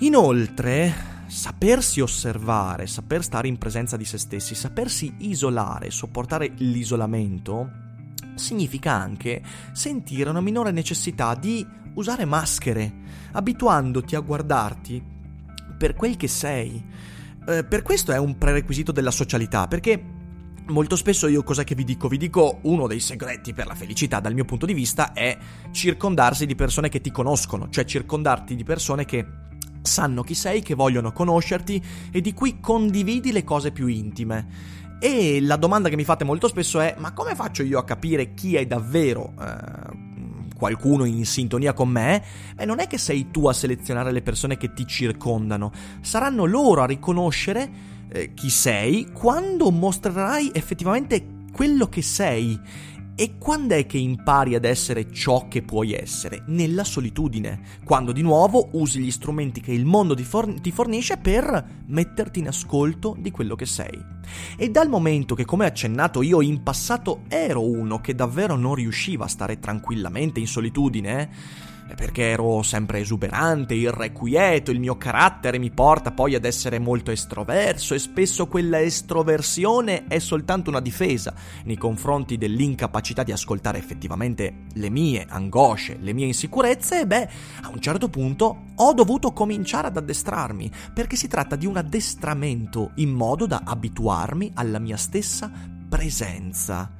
Inoltre, 0.00 0.92
sapersi 1.28 2.00
osservare, 2.00 2.88
saper 2.88 3.22
stare 3.22 3.46
in 3.46 3.58
presenza 3.58 3.96
di 3.96 4.04
se 4.04 4.18
stessi, 4.18 4.56
sapersi 4.56 5.14
isolare, 5.18 5.92
sopportare 5.92 6.52
l'isolamento, 6.56 7.85
significa 8.36 8.92
anche 8.92 9.42
sentire 9.72 10.30
una 10.30 10.40
minore 10.40 10.70
necessità 10.70 11.34
di 11.34 11.66
usare 11.94 12.24
maschere, 12.24 12.92
abituandoti 13.32 14.14
a 14.14 14.20
guardarti 14.20 15.02
per 15.76 15.94
quel 15.94 16.16
che 16.16 16.28
sei. 16.28 16.82
Eh, 17.48 17.64
per 17.64 17.82
questo 17.82 18.12
è 18.12 18.18
un 18.18 18.38
prerequisito 18.38 18.92
della 18.92 19.10
socialità, 19.10 19.66
perché 19.66 20.14
Molto 20.68 20.96
spesso 20.96 21.28
io 21.28 21.44
cosa 21.44 21.62
che 21.62 21.76
vi 21.76 21.84
dico? 21.84 22.08
Vi 22.08 22.16
dico 22.18 22.58
uno 22.62 22.88
dei 22.88 22.98
segreti 22.98 23.54
per 23.54 23.68
la 23.68 23.76
felicità 23.76 24.18
dal 24.18 24.34
mio 24.34 24.44
punto 24.44 24.66
di 24.66 24.74
vista 24.74 25.12
è 25.12 25.38
circondarsi 25.70 26.44
di 26.44 26.56
persone 26.56 26.88
che 26.88 27.00
ti 27.00 27.12
conoscono, 27.12 27.68
cioè 27.68 27.84
circondarti 27.84 28.56
di 28.56 28.64
persone 28.64 29.04
che 29.04 29.24
sanno 29.82 30.22
chi 30.22 30.34
sei, 30.34 30.62
che 30.62 30.74
vogliono 30.74 31.12
conoscerti 31.12 31.80
e 32.10 32.20
di 32.20 32.34
cui 32.34 32.58
condividi 32.58 33.30
le 33.30 33.44
cose 33.44 33.70
più 33.70 33.86
intime. 33.86 34.84
E 34.98 35.40
la 35.42 35.56
domanda 35.56 35.88
che 35.88 35.96
mi 35.96 36.04
fate 36.04 36.24
molto 36.24 36.48
spesso 36.48 36.80
è: 36.80 36.94
ma 36.98 37.12
come 37.12 37.34
faccio 37.34 37.62
io 37.62 37.78
a 37.78 37.84
capire 37.84 38.34
chi 38.34 38.56
è 38.56 38.66
davvero 38.66 39.34
eh, 39.40 40.54
qualcuno 40.56 41.04
in 41.04 41.24
sintonia 41.26 41.72
con 41.72 41.88
me? 41.88 42.22
Beh, 42.54 42.64
non 42.64 42.80
è 42.80 42.86
che 42.86 42.98
sei 42.98 43.30
tu 43.30 43.46
a 43.46 43.52
selezionare 43.52 44.10
le 44.10 44.22
persone 44.22 44.56
che 44.56 44.72
ti 44.72 44.86
circondano, 44.86 45.70
saranno 46.00 46.44
loro 46.44 46.82
a 46.82 46.86
riconoscere 46.86 47.70
eh, 48.08 48.32
chi 48.34 48.48
sei 48.48 49.10
quando 49.12 49.70
mostrerai 49.70 50.50
effettivamente 50.54 51.44
quello 51.52 51.88
che 51.88 52.02
sei 52.02 52.58
e 53.18 53.38
quando 53.38 53.74
è 53.74 53.86
che 53.86 53.96
impari 53.96 54.54
ad 54.54 54.66
essere 54.66 55.10
ciò 55.10 55.48
che 55.48 55.62
puoi 55.62 55.94
essere? 55.94 56.42
Nella 56.48 56.84
solitudine, 56.84 57.60
quando 57.82 58.12
di 58.12 58.20
nuovo 58.20 58.68
usi 58.72 59.00
gli 59.00 59.10
strumenti 59.10 59.62
che 59.62 59.72
il 59.72 59.86
mondo 59.86 60.14
ti, 60.14 60.22
forn- 60.22 60.60
ti, 60.60 60.70
fornisce 60.70 61.16
per 61.16 61.64
metterti 61.86 62.40
in 62.40 62.48
ascolto 62.48 63.16
di 63.18 63.30
quello 63.30 63.56
che 63.56 63.64
sei. 63.64 63.98
E 64.58 64.68
dal 64.68 64.90
momento 64.90 65.34
che, 65.34 65.46
come 65.46 65.64
accennato, 65.64 66.20
io 66.20 66.42
in 66.42 66.62
passato 66.62 67.22
ero 67.28 67.66
uno 67.66 68.02
che 68.02 68.14
davvero 68.14 68.54
non 68.54 68.74
riusciva 68.74 69.24
a 69.24 69.28
stare 69.28 69.58
tranquillamente 69.60 70.38
in 70.38 70.46
solitudine, 70.46 71.30
perché 71.94 72.30
ero 72.30 72.62
sempre 72.62 73.00
esuberante, 73.00 73.74
irrequieto, 73.74 74.70
il 74.70 74.80
mio 74.80 74.96
carattere 74.96 75.58
mi 75.58 75.70
porta 75.70 76.10
poi 76.10 76.34
ad 76.34 76.44
essere 76.44 76.78
molto 76.78 77.10
estroverso 77.10 77.94
e 77.94 77.98
spesso 77.98 78.46
quella 78.46 78.80
estroversione 78.80 80.06
è 80.06 80.18
soltanto 80.18 80.70
una 80.70 80.80
difesa 80.80 81.34
nei 81.64 81.76
confronti 81.76 82.36
dell'incapacità 82.36 83.22
di 83.22 83.32
ascoltare 83.32 83.78
effettivamente 83.78 84.64
le 84.74 84.90
mie 84.90 85.26
angosce, 85.28 85.98
le 86.00 86.12
mie 86.12 86.26
insicurezze 86.26 87.00
e 87.00 87.06
beh, 87.06 87.28
a 87.62 87.68
un 87.68 87.80
certo 87.80 88.08
punto 88.08 88.64
ho 88.74 88.92
dovuto 88.92 89.32
cominciare 89.32 89.88
ad 89.88 89.96
addestrarmi, 89.96 90.70
perché 90.92 91.16
si 91.16 91.28
tratta 91.28 91.56
di 91.56 91.66
un 91.66 91.76
addestramento 91.76 92.92
in 92.96 93.10
modo 93.10 93.46
da 93.46 93.62
abituarmi 93.64 94.52
alla 94.54 94.78
mia 94.78 94.96
stessa 94.96 95.50
presenza. 95.88 96.90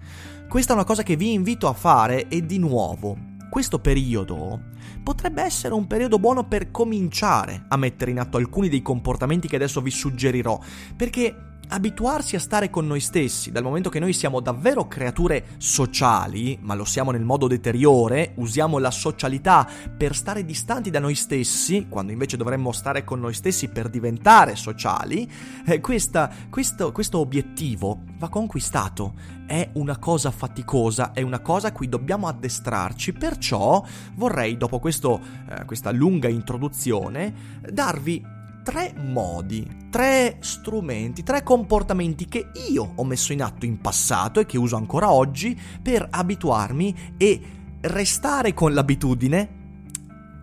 Questa 0.48 0.72
è 0.72 0.76
una 0.76 0.84
cosa 0.84 1.02
che 1.02 1.16
vi 1.16 1.32
invito 1.32 1.68
a 1.68 1.72
fare 1.72 2.28
e 2.28 2.46
di 2.46 2.58
nuovo 2.58 3.34
questo 3.48 3.78
periodo 3.78 4.60
potrebbe 5.02 5.42
essere 5.42 5.74
un 5.74 5.86
periodo 5.86 6.18
buono 6.18 6.46
per 6.46 6.70
cominciare 6.70 7.64
a 7.68 7.76
mettere 7.76 8.10
in 8.10 8.18
atto 8.18 8.36
alcuni 8.36 8.68
dei 8.68 8.82
comportamenti 8.82 9.48
che 9.48 9.56
adesso 9.56 9.80
vi 9.80 9.90
suggerirò, 9.90 10.58
perché 10.96 11.45
abituarsi 11.68 12.36
a 12.36 12.40
stare 12.40 12.70
con 12.70 12.86
noi 12.86 13.00
stessi, 13.00 13.50
dal 13.50 13.62
momento 13.62 13.90
che 13.90 13.98
noi 13.98 14.12
siamo 14.12 14.40
davvero 14.40 14.86
creature 14.86 15.44
sociali, 15.58 16.58
ma 16.60 16.74
lo 16.74 16.84
siamo 16.84 17.10
nel 17.10 17.24
modo 17.24 17.46
deteriore, 17.46 18.32
usiamo 18.36 18.78
la 18.78 18.90
socialità 18.90 19.68
per 19.96 20.14
stare 20.14 20.44
distanti 20.44 20.90
da 20.90 21.00
noi 21.00 21.14
stessi, 21.14 21.86
quando 21.88 22.12
invece 22.12 22.36
dovremmo 22.36 22.72
stare 22.72 23.04
con 23.04 23.20
noi 23.20 23.34
stessi 23.34 23.68
per 23.68 23.88
diventare 23.88 24.54
sociali, 24.56 25.30
eh, 25.66 25.80
questa, 25.80 26.30
questo, 26.48 26.92
questo 26.92 27.18
obiettivo 27.18 28.02
va 28.18 28.28
conquistato. 28.28 29.14
È 29.46 29.70
una 29.74 29.98
cosa 29.98 30.30
faticosa, 30.30 31.12
è 31.12 31.22
una 31.22 31.40
cosa 31.40 31.68
a 31.68 31.72
cui 31.72 31.88
dobbiamo 31.88 32.26
addestrarci, 32.28 33.12
perciò 33.12 33.84
vorrei, 34.14 34.56
dopo 34.56 34.78
questo, 34.78 35.20
eh, 35.48 35.64
questa 35.64 35.90
lunga 35.90 36.28
introduzione, 36.28 37.60
darvi 37.70 38.34
tre 38.66 38.92
modi, 38.96 39.64
tre 39.90 40.38
strumenti, 40.40 41.22
tre 41.22 41.44
comportamenti 41.44 42.26
che 42.26 42.50
io 42.68 42.94
ho 42.96 43.04
messo 43.04 43.32
in 43.32 43.40
atto 43.40 43.64
in 43.64 43.80
passato 43.80 44.40
e 44.40 44.44
che 44.44 44.58
uso 44.58 44.74
ancora 44.74 45.12
oggi 45.12 45.56
per 45.80 46.04
abituarmi 46.10 47.14
e 47.16 47.40
restare 47.82 48.54
con 48.54 48.74
l'abitudine 48.74 49.48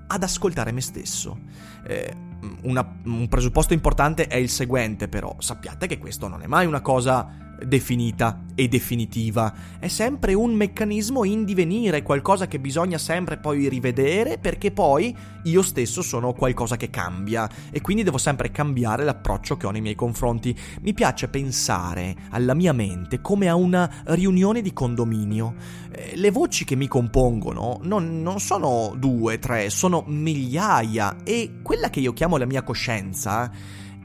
ad 0.07 0.23
ascoltare 0.23 0.71
me 0.71 0.79
stesso. 0.79 1.37
Eh, 1.85 2.15
una, 2.61 2.95
un 3.03 3.27
presupposto 3.27 3.73
importante 3.73 4.27
è 4.27 4.37
il 4.37 4.49
seguente 4.49 5.09
però, 5.09 5.35
sappiate 5.39 5.85
che 5.85 5.97
questo 5.97 6.29
non 6.29 6.41
è 6.41 6.47
mai 6.47 6.65
una 6.65 6.79
cosa 6.79 7.42
definita 7.65 8.41
e 8.55 8.67
definitiva, 8.67 9.53
è 9.79 9.87
sempre 9.87 10.33
un 10.33 10.53
meccanismo 10.53 11.23
in 11.23 11.43
divenire, 11.43 12.03
qualcosa 12.03 12.47
che 12.47 12.59
bisogna 12.59 12.97
sempre 12.97 13.37
poi 13.37 13.67
rivedere 13.67 14.37
perché 14.37 14.71
poi 14.71 15.15
io 15.43 15.61
stesso 15.61 16.01
sono 16.01 16.33
qualcosa 16.33 16.77
che 16.77 16.89
cambia 16.89 17.49
e 17.71 17.81
quindi 17.81 18.03
devo 18.03 18.17
sempre 18.17 18.51
cambiare 18.51 19.03
l'approccio 19.03 19.57
che 19.57 19.65
ho 19.65 19.71
nei 19.71 19.81
miei 19.81 19.95
confronti. 19.95 20.55
Mi 20.81 20.93
piace 20.93 21.27
pensare 21.27 22.15
alla 22.29 22.53
mia 22.53 22.73
mente 22.73 23.21
come 23.21 23.49
a 23.49 23.55
una 23.55 23.89
riunione 24.05 24.61
di 24.61 24.73
condominio. 24.73 25.55
Eh, 25.91 26.15
le 26.15 26.31
voci 26.31 26.65
che 26.65 26.75
mi 26.75 26.87
compongono 26.87 27.79
non, 27.83 28.21
non 28.21 28.39
sono 28.39 28.93
due, 28.97 29.39
tre, 29.39 29.69
sono 29.69 30.03
migliaia 30.05 31.17
e 31.23 31.59
quella 31.63 31.89
che 31.89 31.99
io 31.99 32.13
chiamo 32.13 32.37
la 32.37 32.45
mia 32.45 32.63
coscienza 32.63 33.51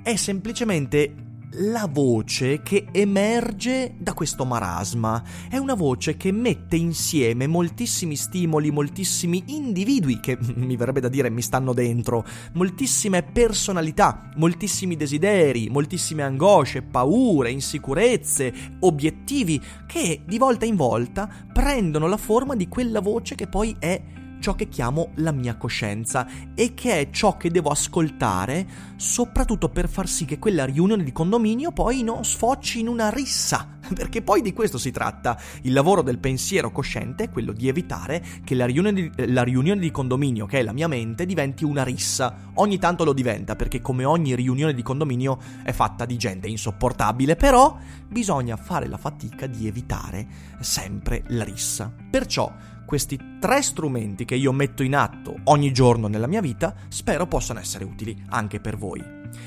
è 0.03 0.17
semplicemente 0.17 1.27
la 1.53 1.89
voce 1.91 2.63
che 2.63 2.87
emerge 2.93 3.95
da 3.99 4.13
questo 4.13 4.45
marasma. 4.45 5.23
È 5.49 5.57
una 5.57 5.75
voce 5.75 6.17
che 6.17 6.31
mette 6.33 6.77
insieme 6.77 7.47
moltissimi 7.47 8.17
stimoli, 8.17 8.71
moltissimi 8.71 9.43
individui 9.47 10.21
che 10.21 10.37
mi 10.57 10.77
verrebbe 10.77 11.01
da 11.01 11.09
dire 11.09 11.31
mi 11.31 11.43
stanno 11.43 11.73
dentro, 11.73 12.25
moltissime 12.55 13.23
personalità, 13.23 14.31
moltissimi 14.37 14.97
desideri, 14.97 15.69
moltissime 15.69 16.23
angosce, 16.23 16.83
paure, 16.83 17.51
insicurezze, 17.51 18.53
obiettivi 18.81 19.61
che 19.87 20.23
di 20.27 20.39
volta 20.39 20.65
in 20.65 20.77
volta 20.77 21.29
prendono 21.53 22.07
la 22.07 22.17
forma 22.17 22.55
di 22.55 22.69
quella 22.69 23.01
voce 23.01 23.35
che 23.35 23.47
poi 23.47 23.75
è 23.79 24.01
ciò 24.41 24.55
che 24.55 24.69
chiamo 24.69 25.11
la 25.17 25.33
mia 25.33 25.57
coscienza 25.57 26.27
e 26.55 26.75
che 26.75 27.01
è 27.01 27.11
ciò 27.11 27.37
che 27.37 27.51
devo 27.51 27.71
ascoltare 27.71 28.67
soprattutto 28.97 29.69
per 29.69 29.89
far 29.89 30.09
sì 30.09 30.25
che 30.25 30.39
quella 30.39 30.65
riunione 30.65 31.05
di 31.05 31.13
condominio 31.13 31.71
poi 31.71 32.03
non 32.03 32.25
sfoci 32.25 32.81
in 32.81 32.89
una 32.89 33.11
rissa, 33.11 33.79
perché 33.95 34.23
poi 34.23 34.43
di 34.43 34.53
questo 34.53 34.79
si 34.79 34.91
tratta. 34.91 35.39
Il 35.63 35.73
lavoro 35.73 36.03
del 36.03 36.19
pensiero 36.19 36.71
cosciente 36.71 37.25
è 37.25 37.31
quello 37.31 37.53
di 37.53 37.69
evitare 37.69 38.25
che 38.45 38.55
la 38.55 38.67
riunione 38.67 38.93
di, 38.93 39.11
la 39.27 39.43
riunione 39.43 39.81
di 39.81 39.91
condominio, 39.91 40.47
che 40.47 40.59
è 40.59 40.63
la 40.63 40.73
mia 40.73 40.89
mente, 40.89 41.27
diventi 41.27 41.65
una 41.65 41.85
rissa. 41.85 42.51
Ogni 42.55 42.79
tanto 42.79 43.05
lo 43.05 43.13
diventa, 43.13 43.57
perché 43.57 43.81
come 43.81 44.05
ogni 44.05 44.35
riunione 44.35 44.75
di 44.75 44.83
condominio 44.83 45.39
è 45.63 45.73
fatta 45.73 46.05
di 46.05 46.17
gente 46.17 46.49
insopportabile, 46.49 47.37
però 47.37 47.77
bisogna 48.09 48.57
fare 48.57 48.89
la 48.89 48.97
fatica 48.97 49.47
di 49.47 49.67
evitare 49.67 50.27
sempre 50.61 51.23
la 51.29 51.45
rissa. 51.45 51.93
Perciò 52.11 52.53
questi 52.89 53.19
tre 53.39 53.61
strumenti 53.61 54.25
che 54.25 54.35
io 54.35 54.51
metto 54.51 54.83
in 54.83 54.97
atto 54.97 55.37
ogni 55.45 55.75
giorno 55.75 56.07
nella 56.07 56.27
mia 56.27 56.41
vita 56.41 56.75
spero 56.89 57.27
possano 57.27 57.61
essere 57.61 57.85
utili 57.85 58.17
anche 58.31 58.61
per 58.61 58.79
voi. 58.79 58.99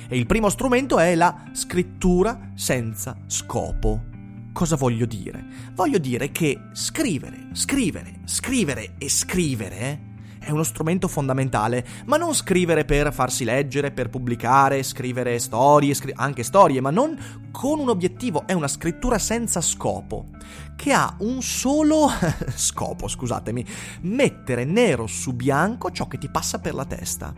E 0.07 0.15
il 0.15 0.27
primo 0.27 0.48
strumento 0.48 1.00
è 1.00 1.15
la 1.15 1.45
scrittura 1.51 2.51
senza 2.53 3.17
scopo. 3.25 4.03
Cosa 4.53 4.75
voglio 4.75 5.07
dire? 5.07 5.43
Voglio 5.74 5.98
dire 5.98 6.31
che 6.31 6.55
scrivere, 6.74 7.48
scrivere, 7.53 8.19
scrivere 8.25 8.93
e 9.00 9.10
scrivere 9.10 10.11
è 10.43 10.50
uno 10.50 10.63
strumento 10.63 11.07
fondamentale, 11.07 11.86
ma 12.05 12.17
non 12.17 12.33
scrivere 12.33 12.83
per 12.83 13.13
farsi 13.13 13.43
leggere, 13.43 13.91
per 13.91 14.10
pubblicare, 14.10 14.81
scrivere 14.81 15.38
storie, 15.38 15.93
scri- 15.93 16.13
anche 16.15 16.41
storie, 16.41 16.81
ma 16.81 16.89
non 16.89 17.15
con 17.51 17.79
un 17.79 17.89
obiettivo, 17.89 18.48
è 18.48 18.53
una 18.53 18.67
scrittura 18.67 19.19
senza 19.19 19.62
scopo, 19.62 20.29
che 20.75 20.93
ha 20.93 21.15
un 21.19 21.43
solo 21.43 22.10
scopo, 22.55 23.07
scusatemi, 23.07 23.63
mettere 24.01 24.65
nero 24.65 25.05
su 25.05 25.33
bianco 25.33 25.91
ciò 25.91 26.07
che 26.07 26.17
ti 26.17 26.29
passa 26.29 26.57
per 26.57 26.74
la 26.74 26.86
testa. 26.86 27.31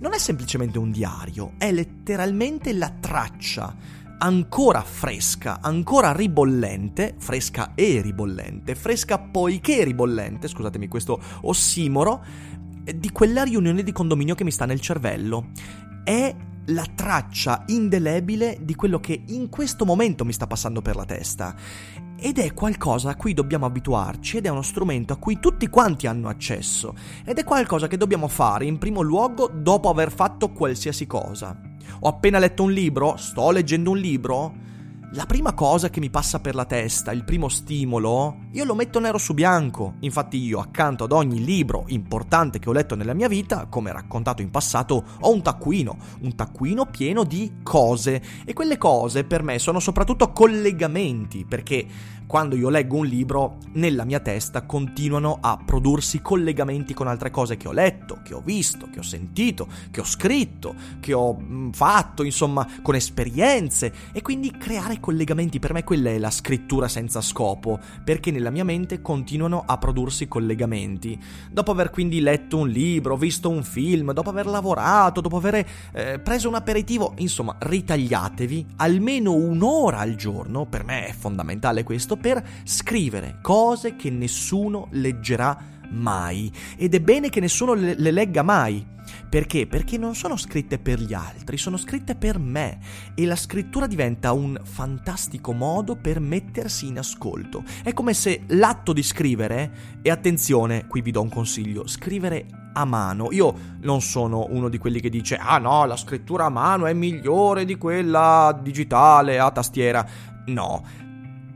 Non 0.00 0.12
è 0.12 0.18
semplicemente 0.18 0.78
un 0.78 0.90
diario, 0.90 1.54
è 1.56 1.72
letteralmente 1.72 2.74
la 2.74 2.92
traccia 3.00 3.74
ancora 4.22 4.82
fresca, 4.82 5.58
ancora 5.60 6.12
ribollente, 6.12 7.16
fresca 7.18 7.72
e 7.74 8.00
ribollente, 8.00 8.76
fresca 8.76 9.18
poiché 9.18 9.82
ribollente, 9.82 10.46
scusatemi 10.46 10.86
questo 10.86 11.20
ossimoro, 11.42 12.24
di 12.84 13.10
quella 13.10 13.42
riunione 13.42 13.82
di 13.82 13.90
condominio 13.90 14.36
che 14.36 14.44
mi 14.44 14.52
sta 14.52 14.64
nel 14.64 14.80
cervello. 14.80 15.50
È 16.04 16.34
la 16.66 16.86
traccia 16.94 17.64
indelebile 17.66 18.58
di 18.60 18.76
quello 18.76 19.00
che 19.00 19.24
in 19.26 19.48
questo 19.48 19.84
momento 19.84 20.24
mi 20.24 20.32
sta 20.32 20.46
passando 20.46 20.82
per 20.82 20.94
la 20.94 21.04
testa. 21.04 21.56
Ed 22.16 22.38
è 22.38 22.54
qualcosa 22.54 23.10
a 23.10 23.16
cui 23.16 23.34
dobbiamo 23.34 23.66
abituarci 23.66 24.36
ed 24.36 24.46
è 24.46 24.50
uno 24.50 24.62
strumento 24.62 25.12
a 25.12 25.16
cui 25.16 25.40
tutti 25.40 25.66
quanti 25.66 26.06
hanno 26.06 26.28
accesso. 26.28 26.94
Ed 27.24 27.38
è 27.38 27.44
qualcosa 27.44 27.88
che 27.88 27.96
dobbiamo 27.96 28.28
fare 28.28 28.66
in 28.66 28.78
primo 28.78 29.00
luogo 29.00 29.50
dopo 29.52 29.88
aver 29.88 30.12
fatto 30.12 30.52
qualsiasi 30.52 31.08
cosa. 31.08 31.71
Ho 32.00 32.08
appena 32.08 32.38
letto 32.38 32.62
un 32.62 32.72
libro? 32.72 33.16
Sto 33.16 33.50
leggendo 33.50 33.90
un 33.90 33.98
libro? 33.98 34.70
La 35.14 35.26
prima 35.26 35.52
cosa 35.52 35.90
che 35.90 36.00
mi 36.00 36.08
passa 36.08 36.40
per 36.40 36.54
la 36.54 36.64
testa, 36.64 37.12
il 37.12 37.24
primo 37.24 37.50
stimolo, 37.50 38.46
io 38.52 38.64
lo 38.64 38.74
metto 38.74 38.98
nero 38.98 39.18
su 39.18 39.34
bianco. 39.34 39.96
Infatti 40.00 40.38
io 40.38 40.58
accanto 40.58 41.04
ad 41.04 41.12
ogni 41.12 41.44
libro 41.44 41.84
importante 41.88 42.58
che 42.58 42.70
ho 42.70 42.72
letto 42.72 42.94
nella 42.94 43.12
mia 43.12 43.28
vita, 43.28 43.66
come 43.66 43.92
raccontato 43.92 44.40
in 44.40 44.50
passato, 44.50 45.04
ho 45.20 45.30
un 45.30 45.42
taccuino, 45.42 45.98
un 46.22 46.34
taccuino 46.34 46.86
pieno 46.86 47.24
di 47.24 47.56
cose 47.62 48.22
e 48.46 48.54
quelle 48.54 48.78
cose 48.78 49.24
per 49.24 49.42
me 49.42 49.58
sono 49.58 49.80
soprattutto 49.80 50.32
collegamenti, 50.32 51.44
perché 51.44 51.86
quando 52.32 52.56
io 52.56 52.70
leggo 52.70 52.96
un 52.96 53.04
libro, 53.04 53.58
nella 53.72 54.06
mia 54.06 54.18
testa 54.18 54.62
continuano 54.62 55.36
a 55.38 55.58
prodursi 55.62 56.22
collegamenti 56.22 56.94
con 56.94 57.06
altre 57.06 57.30
cose 57.30 57.58
che 57.58 57.68
ho 57.68 57.72
letto, 57.72 58.20
che 58.24 58.32
ho 58.32 58.40
visto, 58.40 58.88
che 58.90 59.00
ho 59.00 59.02
sentito, 59.02 59.68
che 59.90 60.00
ho 60.00 60.04
scritto, 60.04 60.74
che 60.98 61.12
ho 61.12 61.38
mm, 61.38 61.72
fatto, 61.72 62.22
insomma, 62.22 62.66
con 62.80 62.94
esperienze 62.94 63.92
e 64.14 64.22
quindi 64.22 64.50
creare 64.50 64.98
collegamenti 64.98 65.58
per 65.58 65.74
me 65.74 65.84
quella 65.84 66.08
è 66.08 66.16
la 66.16 66.30
scrittura 66.30 66.88
senza 66.88 67.20
scopo, 67.20 67.78
perché 68.02 68.30
nella 68.30 68.48
mia 68.48 68.64
mente 68.64 69.02
continuano 69.02 69.64
a 69.66 69.76
prodursi 69.76 70.26
collegamenti. 70.26 71.20
Dopo 71.50 71.70
aver 71.70 71.90
quindi 71.90 72.22
letto 72.22 72.56
un 72.56 72.68
libro, 72.70 73.18
visto 73.18 73.50
un 73.50 73.62
film, 73.62 74.14
dopo 74.14 74.30
aver 74.30 74.46
lavorato, 74.46 75.20
dopo 75.20 75.36
aver 75.36 75.66
eh, 75.92 76.18
preso 76.18 76.48
un 76.48 76.54
aperitivo, 76.54 77.12
insomma, 77.18 77.56
ritagliatevi 77.58 78.68
almeno 78.76 79.34
un'ora 79.34 79.98
al 79.98 80.14
giorno, 80.14 80.64
per 80.64 80.82
me 80.84 81.08
è 81.08 81.12
fondamentale 81.12 81.82
questo 81.82 82.20
per 82.22 82.42
scrivere 82.64 83.40
cose 83.42 83.96
che 83.96 84.08
nessuno 84.08 84.88
leggerà 84.92 85.58
mai. 85.90 86.50
Ed 86.78 86.94
è 86.94 87.00
bene 87.00 87.28
che 87.28 87.40
nessuno 87.40 87.74
le, 87.74 87.94
le 87.98 88.10
legga 88.10 88.42
mai. 88.42 88.86
Perché? 89.28 89.66
Perché 89.66 89.98
non 89.98 90.14
sono 90.14 90.36
scritte 90.36 90.78
per 90.78 91.00
gli 91.00 91.12
altri, 91.12 91.56
sono 91.56 91.76
scritte 91.76 92.14
per 92.14 92.38
me 92.38 92.78
e 93.14 93.26
la 93.26 93.34
scrittura 93.36 93.86
diventa 93.86 94.32
un 94.32 94.58
fantastico 94.62 95.52
modo 95.52 95.96
per 95.96 96.20
mettersi 96.20 96.86
in 96.86 96.98
ascolto. 96.98 97.64
È 97.82 97.92
come 97.92 98.14
se 98.14 98.44
l'atto 98.48 98.92
di 98.92 99.02
scrivere, 99.02 100.00
e 100.02 100.10
attenzione, 100.10 100.86
qui 100.86 101.00
vi 101.00 101.10
do 101.10 101.22
un 101.22 101.30
consiglio, 101.30 101.86
scrivere 101.88 102.46
a 102.74 102.84
mano. 102.84 103.32
Io 103.32 103.54
non 103.80 104.00
sono 104.00 104.46
uno 104.50 104.68
di 104.68 104.78
quelli 104.78 105.00
che 105.00 105.10
dice 105.10 105.36
ah 105.36 105.58
no, 105.58 105.84
la 105.84 105.96
scrittura 105.96 106.46
a 106.46 106.50
mano 106.50 106.86
è 106.86 106.92
migliore 106.92 107.64
di 107.64 107.76
quella 107.76 108.58
digitale 108.62 109.38
a 109.38 109.50
tastiera. 109.50 110.06
No, 110.44 110.84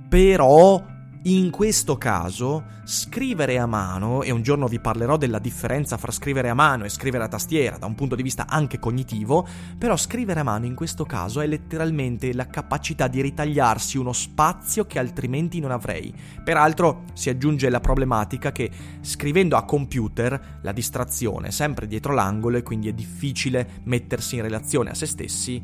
però 0.09 0.95
in 1.27 1.51
questo 1.51 1.99
caso, 1.99 2.67
scrivere 2.85 3.59
a 3.59 3.67
mano, 3.67 4.23
e 4.23 4.31
un 4.31 4.43
giorno 4.43 4.69
vi 4.69 4.79
parlerò 4.79 5.17
della 5.17 5.41
differenza 5.41 5.97
fra 5.97 6.13
scrivere 6.13 6.49
a 6.51 6.55
mano 6.55 6.85
e 6.85 6.89
scrivere 6.89 7.25
a 7.25 7.29
tastiera 7.29 7.79
da 7.79 7.87
un 7.87 7.97
punto 7.97 8.15
di 8.15 8.23
vista 8.23 8.47
anche 8.49 8.79
cognitivo, 8.79 9.45
però 9.77 9.97
scrivere 9.97 10.39
a 10.39 10.45
mano 10.45 10.67
in 10.67 10.77
questo 10.77 11.05
caso 11.05 11.41
è 11.41 11.49
letteralmente 11.49 12.33
la 12.33 12.47
capacità 12.47 13.09
di 13.09 13.21
ritagliarsi 13.23 13.99
uno 13.99 14.13
spazio 14.13 14.87
che 14.87 15.01
altrimenti 15.01 15.59
non 15.59 15.73
avrei. 15.73 16.15
Peraltro 16.45 17.03
si 17.15 17.29
aggiunge 17.29 17.71
la 17.71 17.81
problematica 17.81 18.53
che 18.53 18.71
scrivendo 19.01 19.57
a 19.57 19.65
computer 19.65 20.61
la 20.63 20.71
distrazione 20.71 21.49
è 21.49 21.51
sempre 21.51 21.89
dietro 21.89 22.15
l'angolo 22.15 22.59
e 22.59 22.63
quindi 22.63 22.87
è 22.89 22.93
difficile 22.93 23.81
mettersi 23.83 24.37
in 24.37 24.43
relazione 24.43 24.91
a 24.91 24.95
se 24.95 25.07
stessi 25.07 25.61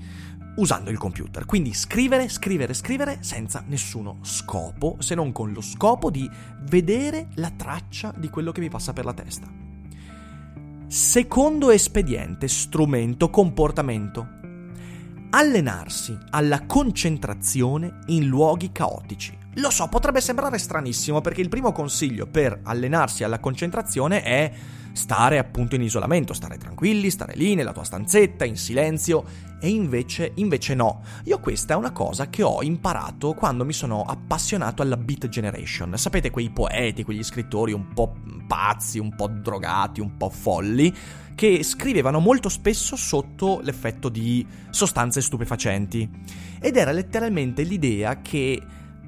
usando 0.57 0.91
il 0.91 0.99
computer. 0.99 1.45
Quindi 1.45 1.73
scrivere, 1.73 2.29
scrivere, 2.29 2.75
scrivere 2.75 3.19
senza 3.21 3.63
nessuno 3.67 4.19
scopo, 4.23 4.97
se 4.99 5.15
non 5.15 5.33
con 5.33 5.53
lo 5.53 5.61
scopo 5.61 6.11
di 6.11 6.29
vedere 6.63 7.29
la 7.35 7.51
traccia 7.51 8.13
di 8.17 8.29
quello 8.29 8.53
che 8.53 8.61
mi 8.61 8.69
passa 8.69 8.93
per 8.93 9.05
la 9.05 9.15
testa. 9.15 9.47
Secondo 10.87 11.71
espediente, 11.71 12.49
strumento, 12.49 13.31
comportamento. 13.31 14.41
Allenarsi 15.31 16.17
alla 16.31 16.67
concentrazione 16.67 18.01
in 18.07 18.27
luoghi 18.27 18.71
caotici. 18.71 19.35
Lo 19.55 19.71
so, 19.71 19.89
potrebbe 19.89 20.21
sembrare 20.21 20.59
stranissimo 20.59 21.23
perché 21.23 21.41
il 21.41 21.49
primo 21.49 21.73
consiglio 21.73 22.27
per 22.27 22.61
allenarsi 22.63 23.25
alla 23.25 23.39
concentrazione 23.39 24.23
è 24.23 24.53
stare 24.93 25.39
appunto 25.39 25.75
in 25.75 25.83
isolamento, 25.83 26.33
stare 26.33 26.59
tranquilli, 26.59 27.11
stare 27.11 27.35
lì 27.35 27.55
nella 27.55 27.73
tua 27.73 27.85
stanzetta, 27.85 28.45
in 28.45 28.57
silenzio, 28.57 29.25
e 29.61 29.69
invece, 29.69 30.33
invece 30.37 30.75
no. 30.75 31.03
Io 31.25 31.39
questa 31.39 31.75
è 31.75 31.77
una 31.77 31.93
cosa 31.93 32.29
che 32.29 32.43
ho 32.43 32.63
imparato 32.63 33.35
quando 33.35 33.65
mi 33.65 33.73
sono 33.73 34.03
appassionato 34.03 34.83
alla 34.83 34.97
Beat 34.97 35.29
Generation. 35.29 35.97
Sapete 35.97 36.31
quei 36.31 36.51
poeti, 36.51 37.05
quegli 37.05 37.23
scrittori 37.23 37.73
un 37.73 37.93
po' 37.95 38.15
pazzi, 38.47 38.99
un 38.99 39.15
po' 39.15 39.29
drogati, 39.29 40.01
un 40.01 40.17
po' 40.17 40.31
folli, 40.31 40.95
che 41.35 41.63
scrivevano 41.63 42.19
molto 42.19 42.49
spesso 42.49 42.97
sotto 42.97 43.61
l'effetto 43.63 44.09
di 44.09 44.47
sostanze 44.71 45.21
stupefacenti. 45.21 46.09
Ed 46.61 46.77
era 46.77 46.93
letteralmente 46.93 47.63
l'idea 47.63 48.21
che 48.21 48.61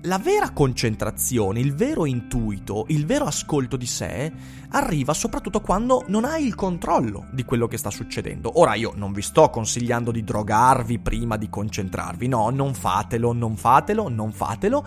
la 0.05 0.19
vera 0.19 0.51
concentrazione, 0.51 1.61
il 1.61 1.75
vero 1.75 2.05
intuito, 2.05 2.85
il 2.89 3.07
vero 3.07 3.25
ascolto 3.25 3.77
di 3.77 3.87
sé 3.87 4.31
arriva 4.71 5.15
soprattutto 5.15 5.61
quando 5.61 6.05
non 6.09 6.25
hai 6.25 6.47
il 6.47 6.55
controllo 6.55 7.29
di 7.33 7.45
quello 7.45 7.67
che 7.67 7.79
sta 7.79 7.91
succedendo. 7.91 8.59
Ora 8.59 8.75
io 8.75 8.93
non 8.97 9.13
vi 9.13 9.23
sto 9.23 9.49
consigliando 9.49 10.11
di 10.11 10.23
drogarvi 10.23 10.99
prima 10.99 11.37
di 11.37 11.49
concentrarvi, 11.49 12.29
no, 12.29 12.51
non 12.51 12.75
fatelo, 12.75 13.33
non 13.33 13.57
fatelo, 13.57 14.09
non 14.09 14.33
fatelo, 14.33 14.87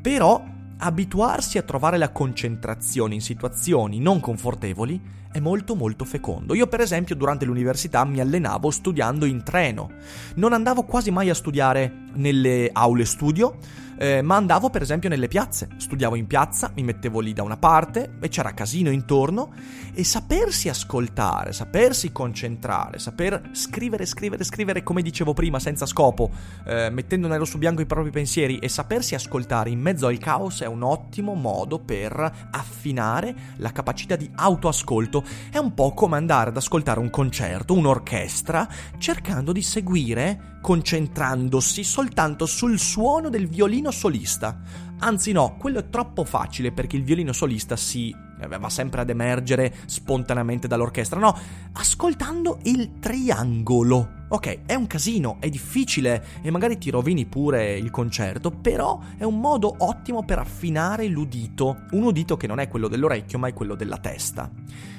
però 0.00 0.42
abituarsi 0.78 1.58
a 1.58 1.62
trovare 1.62 1.96
la 1.96 2.10
concentrazione 2.10 3.14
in 3.14 3.20
situazioni 3.20 4.00
non 4.00 4.18
confortevoli 4.20 5.00
è 5.30 5.40
molto 5.40 5.74
molto 5.74 6.04
fecondo. 6.04 6.54
Io 6.54 6.66
per 6.66 6.80
esempio 6.80 7.14
durante 7.14 7.44
l'università 7.44 8.04
mi 8.04 8.20
allenavo 8.20 8.70
studiando 8.70 9.24
in 9.24 9.42
treno. 9.42 9.90
Non 10.36 10.52
andavo 10.52 10.84
quasi 10.84 11.10
mai 11.10 11.30
a 11.30 11.34
studiare 11.34 12.06
nelle 12.14 12.70
aule 12.72 13.04
studio, 13.04 13.58
eh, 13.98 14.22
ma 14.22 14.36
andavo 14.36 14.70
per 14.70 14.82
esempio 14.82 15.08
nelle 15.08 15.26
piazze, 15.26 15.68
studiavo 15.76 16.14
in 16.14 16.26
piazza, 16.26 16.70
mi 16.74 16.84
mettevo 16.84 17.18
lì 17.18 17.32
da 17.32 17.42
una 17.42 17.56
parte 17.56 18.12
e 18.20 18.28
c'era 18.28 18.54
casino 18.54 18.90
intorno 18.90 19.52
e 19.92 20.04
sapersi 20.04 20.68
ascoltare, 20.68 21.52
sapersi 21.52 22.12
concentrare, 22.12 23.00
saper 23.00 23.50
scrivere, 23.52 24.06
scrivere, 24.06 24.44
scrivere 24.44 24.82
come 24.84 25.02
dicevo 25.02 25.34
prima 25.34 25.58
senza 25.58 25.84
scopo, 25.84 26.30
eh, 26.64 26.90
mettendo 26.90 27.26
nero 27.26 27.44
su 27.44 27.58
bianco 27.58 27.82
i 27.82 27.86
propri 27.86 28.10
pensieri 28.10 28.58
e 28.58 28.68
sapersi 28.68 29.16
ascoltare 29.16 29.70
in 29.70 29.80
mezzo 29.80 30.06
al 30.06 30.18
caos 30.18 30.60
è 30.60 30.66
un 30.66 30.82
ottimo 30.82 31.34
modo 31.34 31.80
per 31.80 32.48
affinare 32.52 33.34
la 33.56 33.72
capacità 33.72 34.14
di 34.14 34.30
autoascolto. 34.32 35.17
È 35.50 35.58
un 35.58 35.74
po' 35.74 35.92
come 35.92 36.16
andare 36.16 36.50
ad 36.50 36.56
ascoltare 36.56 37.00
un 37.00 37.10
concerto, 37.10 37.74
un'orchestra, 37.74 38.68
cercando 38.98 39.52
di 39.52 39.62
seguire 39.62 40.58
concentrandosi 40.60 41.84
soltanto 41.84 42.46
sul 42.46 42.78
suono 42.78 43.28
del 43.28 43.48
violino 43.48 43.90
solista. 43.90 44.58
Anzi 45.00 45.32
no, 45.32 45.56
quello 45.58 45.78
è 45.78 45.88
troppo 45.88 46.24
facile 46.24 46.72
perché 46.72 46.96
il 46.96 47.04
violino 47.04 47.32
solista 47.32 47.76
si 47.76 48.14
eh, 48.40 48.46
va 48.46 48.68
sempre 48.68 49.00
ad 49.00 49.10
emergere 49.10 49.74
spontaneamente 49.86 50.68
dall'orchestra. 50.68 51.18
No, 51.18 51.36
ascoltando 51.72 52.58
il 52.64 52.98
triangolo. 52.98 54.16
Ok, 54.30 54.66
è 54.66 54.74
un 54.74 54.86
casino, 54.86 55.38
è 55.40 55.48
difficile 55.48 56.22
e 56.42 56.50
magari 56.50 56.76
ti 56.76 56.90
rovini 56.90 57.24
pure 57.24 57.76
il 57.78 57.90
concerto, 57.90 58.50
però 58.50 59.00
è 59.16 59.24
un 59.24 59.40
modo 59.40 59.74
ottimo 59.78 60.22
per 60.24 60.38
affinare 60.38 61.06
l'udito. 61.06 61.84
Un 61.92 62.02
udito 62.02 62.36
che 62.36 62.46
non 62.46 62.60
è 62.60 62.68
quello 62.68 62.88
dell'orecchio, 62.88 63.38
ma 63.38 63.48
è 63.48 63.54
quello 63.54 63.74
della 63.74 63.98
testa. 63.98 64.50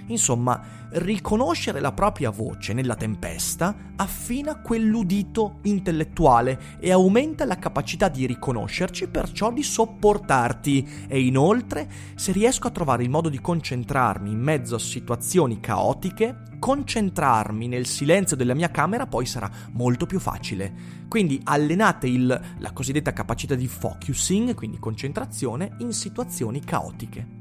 Insomma, 0.09 0.87
riconoscere 0.91 1.79
la 1.79 1.91
propria 1.91 2.29
voce 2.29 2.73
nella 2.73 2.95
tempesta 2.95 3.75
affina 3.95 4.59
quell'udito 4.59 5.59
intellettuale 5.63 6.77
e 6.79 6.91
aumenta 6.91 7.45
la 7.45 7.57
capacità 7.57 8.09
di 8.09 8.25
riconoscerci, 8.25 9.07
perciò 9.07 9.51
di 9.51 9.63
sopportarti. 9.63 11.05
E 11.07 11.21
inoltre, 11.21 11.89
se 12.15 12.31
riesco 12.31 12.67
a 12.67 12.71
trovare 12.71 13.03
il 13.03 13.09
modo 13.09 13.29
di 13.29 13.39
concentrarmi 13.39 14.31
in 14.31 14.39
mezzo 14.39 14.75
a 14.75 14.79
situazioni 14.79 15.59
caotiche, 15.59 16.43
concentrarmi 16.59 17.67
nel 17.67 17.85
silenzio 17.85 18.35
della 18.35 18.53
mia 18.53 18.69
camera 18.69 19.05
poi 19.05 19.25
sarà 19.25 19.49
molto 19.73 20.05
più 20.05 20.19
facile. 20.19 20.97
Quindi 21.07 21.39
allenate 21.43 22.07
il, 22.07 22.41
la 22.57 22.71
cosiddetta 22.71 23.13
capacità 23.13 23.55
di 23.55 23.67
focusing, 23.67 24.55
quindi 24.55 24.79
concentrazione, 24.79 25.75
in 25.79 25.93
situazioni 25.93 26.61
caotiche. 26.61 27.38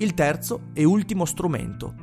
Il 0.00 0.14
terzo 0.14 0.68
e 0.72 0.84
ultimo 0.84 1.26
strumento 1.26 1.94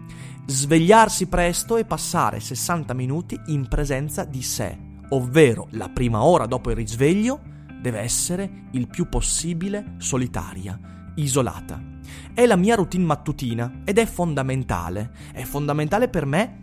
svegliarsi 0.45 1.25
presto 1.25 1.77
e 1.77 1.83
passare 1.83 2.39
60 2.39 2.93
minuti 2.93 3.39
in 3.47 3.67
presenza 3.67 4.23
di 4.23 4.43
sé, 4.43 4.77
ovvero 5.09 5.67
la 5.71 5.89
prima 5.89 6.23
ora 6.23 6.45
dopo 6.45 6.69
il 6.69 6.75
risveglio 6.75 7.41
deve 7.81 7.99
essere 7.99 8.67
il 8.73 8.87
più 8.87 9.09
possibile 9.09 9.95
solitaria, 9.97 10.79
isolata. 11.15 11.81
È 12.35 12.45
la 12.45 12.55
mia 12.55 12.75
routine 12.75 13.03
mattutina 13.03 13.81
ed 13.83 13.97
è 13.97 14.05
fondamentale. 14.05 15.11
È 15.33 15.41
fondamentale 15.41 16.07
per 16.07 16.27
me 16.27 16.59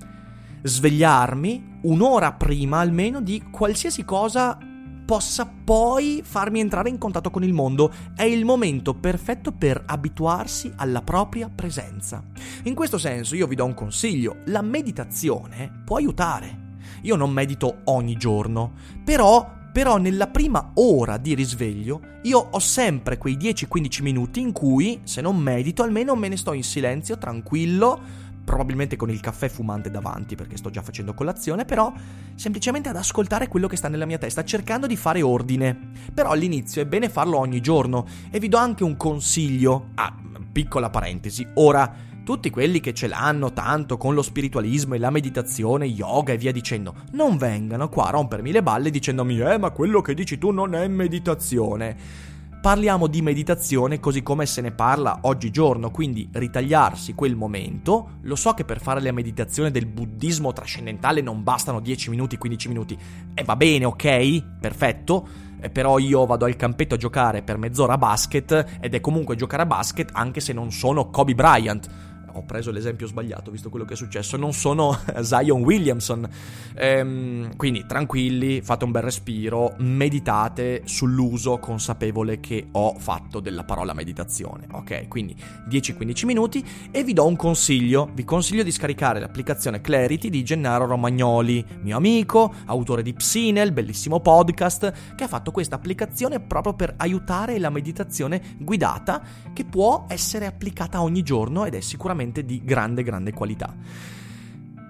svegliarmi 0.63 1.81
un'ora 1.83 2.33
prima 2.35 2.79
almeno 2.79 3.21
di 3.21 3.43
qualsiasi 3.51 4.05
cosa 4.05 4.57
possa 5.05 5.47
poi 5.47 6.23
farmi 6.25 6.61
entrare 6.61 6.89
in 6.89 6.99
contatto 6.99 7.31
con 7.31 7.45
il 7.45 7.53
mondo. 7.53 7.93
È 8.15 8.23
il 8.23 8.45
momento 8.45 8.95
perfetto 8.95 9.53
per 9.53 9.83
abituarsi 9.87 10.73
alla 10.77 11.03
propria 11.03 11.51
presenza. 11.55 12.23
In 12.65 12.75
questo 12.75 12.99
senso 12.99 13.35
io 13.35 13.47
vi 13.47 13.55
do 13.55 13.65
un 13.65 13.75
consiglio, 13.75 14.39
la 14.47 14.63
meditazione 14.63 15.83
può 15.85 15.97
aiutare. 15.97 16.63
Io 17.03 17.17
non 17.17 17.31
medito 17.31 17.81
ogni 17.85 18.17
giorno, 18.17 18.73
però 19.05 19.63
però 19.75 19.97
nella 19.97 20.29
prima 20.29 20.71
ora 20.75 21.17
di 21.17 21.35
risveglio 21.35 22.01
io 22.23 22.39
ho 22.39 22.59
sempre 22.61 23.19
quei 23.19 23.37
10-15 23.37 24.03
minuti 24.03 24.39
in 24.39 24.53
cui, 24.53 25.01
se 25.03 25.21
non 25.21 25.37
medito, 25.37 25.83
almeno 25.83 26.15
me 26.15 26.29
ne 26.29 26.37
sto 26.37 26.53
in 26.53 26.63
silenzio, 26.63 27.19
tranquillo, 27.19 28.01
probabilmente 28.45 28.97
con 28.97 29.11
il 29.11 29.21
caffè 29.21 29.49
fumante 29.49 29.91
davanti 29.91 30.35
perché 30.37 30.57
sto 30.57 30.71
già 30.71 30.83
facendo 30.83 31.15
colazione, 31.15 31.65
però 31.65 31.93
semplicemente 32.35 32.89
ad 32.89 32.97
ascoltare 32.97 33.49
quello 33.49 33.67
che 33.67 33.77
sta 33.77 33.89
nella 33.89 34.07
mia 34.07 34.19
testa, 34.19 34.45
cercando 34.45 34.87
di 34.87 34.97
fare 34.97 35.23
ordine. 35.23 35.93
Però 36.13 36.31
all'inizio 36.31 36.83
è 36.83 36.87
bene 36.87 37.09
farlo 37.09 37.39
ogni 37.39 37.61
giorno 37.61 38.07
e 38.31 38.39
vi 38.39 38.49
do 38.49 38.59
anche 38.59 38.85
un 38.85 38.97
consiglio. 38.97 39.89
Ah, 39.95 40.15
piccola 40.53 40.91
parentesi, 40.91 41.47
ora 41.55 42.13
tutti 42.25 42.49
quelli 42.49 42.81
che 42.81 42.95
ce 42.95 43.07
l'hanno 43.07 43.53
tanto 43.53 43.97
con 43.97 44.15
lo 44.15 44.23
spiritualismo 44.23 44.95
e 44.95 44.99
la 44.99 45.11
meditazione, 45.11 45.85
yoga 45.85 46.33
e 46.33 46.39
via 46.39 46.53
dicendo, 46.53 46.95
non 47.13 47.37
vengano 47.37 47.89
qua 47.89 48.07
a 48.07 48.11
rompermi 48.11 48.51
le 48.51 48.63
balle 48.63 48.91
dicendomi 48.91 49.39
eh 49.41 49.59
ma 49.59 49.71
quello 49.71 50.01
che 50.01 50.15
dici 50.15 50.39
tu 50.39 50.51
non 50.51 50.75
è 50.75 50.89
meditazione 50.89 52.33
parliamo 52.65 53.09
di 53.09 53.21
meditazione 53.21 54.01
così 54.01 54.23
come 54.23 54.47
se 54.47 54.63
ne 54.63 54.71
parla 54.71 55.19
oggigiorno, 55.21 55.91
quindi 55.91 56.31
ritagliarsi 56.33 57.13
quel 57.13 57.37
momento. 57.37 58.13
Lo 58.23 58.37
so 58.37 58.55
che 58.55 58.65
per 58.65 58.81
fare 58.81 59.03
la 59.03 59.13
meditazione 59.13 59.71
del 59.71 59.85
buddismo 59.85 60.51
trascendentale 60.55 61.21
non 61.21 61.43
bastano 61.43 61.79
10 61.79 62.09
minuti, 62.09 62.39
15 62.39 62.69
minuti. 62.69 62.99
E 63.35 63.45
va 63.45 63.55
bene, 63.57 63.85
ok? 63.85 64.59
Perfetto. 64.59 65.29
Eh, 65.61 65.69
però 65.69 65.99
io 65.99 66.25
vado 66.25 66.47
al 66.47 66.57
campetto 66.57 66.95
a 66.95 66.97
giocare 66.97 67.43
per 67.43 67.59
mezz'ora 67.59 67.93
a 67.93 67.99
basket 67.99 68.79
ed 68.81 68.95
è 68.95 69.01
comunque 69.03 69.37
giocare 69.37 69.65
a 69.65 69.67
basket 69.67 70.09
anche 70.15 70.41
se 70.41 70.55
non 70.55 70.73
sono 70.73 71.11
Kobe 71.11 71.35
Bryant 71.35 72.14
ho 72.35 72.43
preso 72.43 72.71
l'esempio 72.71 73.07
sbagliato 73.07 73.51
visto 73.51 73.71
quello 73.71 73.85
che 73.85 73.95
è 73.95 73.97
successo, 73.97 74.37
non 74.37 74.53
sono 74.53 74.99
Zion 75.23 75.63
Williamson. 75.63 76.29
Ehm, 76.75 77.57
quindi 77.57 77.87
tranquilli, 77.87 78.61
fate 78.61 78.85
un 78.85 78.91
bel 78.91 79.03
respiro, 79.03 79.75
meditate 79.79 80.83
sull'uso 80.85 81.59
consapevole 81.59 82.41
che 82.41 82.69
ho 82.73 82.95
fatto 82.99 83.41
della 83.41 83.65
parola 83.65 83.95
meditazione. 83.95 84.67
Ok, 84.73 85.09
quindi 85.09 85.37
10-15 85.69 86.27
minuti 86.27 86.65
e 86.91 87.05
vi 87.05 87.13
do 87.13 87.27
un 87.27 87.37
consiglio. 87.37 88.11
Vi 88.13 88.25
consiglio 88.25 88.63
di 88.63 88.73
scaricare 88.73 89.21
l'applicazione 89.21 89.81
Clarity 89.81 90.31
di 90.31 90.43
Gennaro 90.43 90.87
Romagnoli, 90.87 91.65
mio 91.83 91.97
amico, 91.97 92.53
autore 92.67 93.03
di 93.03 93.13
Psinel, 93.13 93.73
bellissimo 93.73 94.21
podcast, 94.21 95.15
che 95.15 95.25
ha 95.25 95.29
fatto 95.29 95.51
questa 95.51 95.77
applicazione 95.77 96.41
proprio 96.41 96.75
per 96.75 96.95
aiutare 96.97 97.59
la 97.59 97.71
meditazione 97.71 98.57
guidata 98.59 99.23
che 99.53 99.65
può 99.65 100.07
essere 100.09 100.47
applicata 100.47 101.03
ogni 101.03 101.23
giorno 101.23 101.65
ed 101.65 101.75
è 101.75 101.81
sicuramente 101.81 102.24
veramente 102.25 102.45
di 102.45 102.63
grande, 102.65 103.03
grande 103.03 103.33
qualità. 103.33 103.75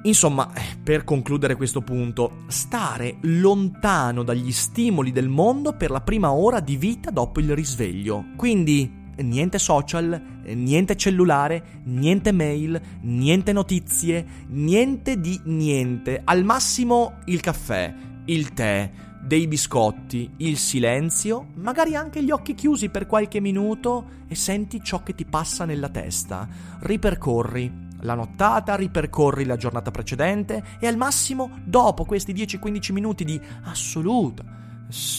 Insomma, 0.02 0.50
per 0.82 1.02
concludere 1.02 1.56
questo 1.56 1.80
punto, 1.80 2.44
stare 2.48 3.16
lontano 3.22 4.22
dagli 4.22 4.52
stimoli 4.52 5.12
del 5.12 5.28
mondo 5.28 5.72
per 5.72 5.90
la 5.90 6.02
prima 6.02 6.32
ora 6.32 6.60
di 6.60 6.76
vita 6.76 7.10
dopo 7.10 7.40
il 7.40 7.54
risveglio. 7.54 8.26
Quindi 8.36 9.02
niente 9.16 9.58
social, 9.58 10.42
niente 10.44 10.96
cellulare, 10.96 11.80
niente 11.84 12.32
mail, 12.32 12.78
niente 13.00 13.52
notizie, 13.52 14.26
niente 14.48 15.18
di 15.18 15.40
niente. 15.44 16.20
Al 16.22 16.44
massimo 16.44 17.20
il 17.24 17.40
caffè, 17.40 17.94
il 18.26 18.52
tè, 18.52 18.90
dei 19.26 19.46
biscotti, 19.46 20.30
il 20.38 20.58
silenzio, 20.58 21.46
magari 21.54 21.96
anche 21.96 22.22
gli 22.22 22.30
occhi 22.30 22.54
chiusi 22.54 22.90
per 22.90 23.06
qualche 23.06 23.40
minuto 23.40 24.22
e 24.28 24.34
senti 24.34 24.82
ciò 24.82 25.02
che 25.02 25.14
ti 25.14 25.24
passa 25.24 25.64
nella 25.64 25.88
testa. 25.88 26.46
Ripercorri 26.80 27.82
la 28.00 28.14
nottata, 28.14 28.74
ripercorri 28.74 29.46
la 29.46 29.56
giornata 29.56 29.90
precedente 29.90 30.62
e 30.78 30.86
al 30.86 30.98
massimo 30.98 31.58
dopo 31.64 32.04
questi 32.04 32.34
10-15 32.34 32.92
minuti 32.92 33.24
di 33.24 33.40
assoluta, 33.62 34.44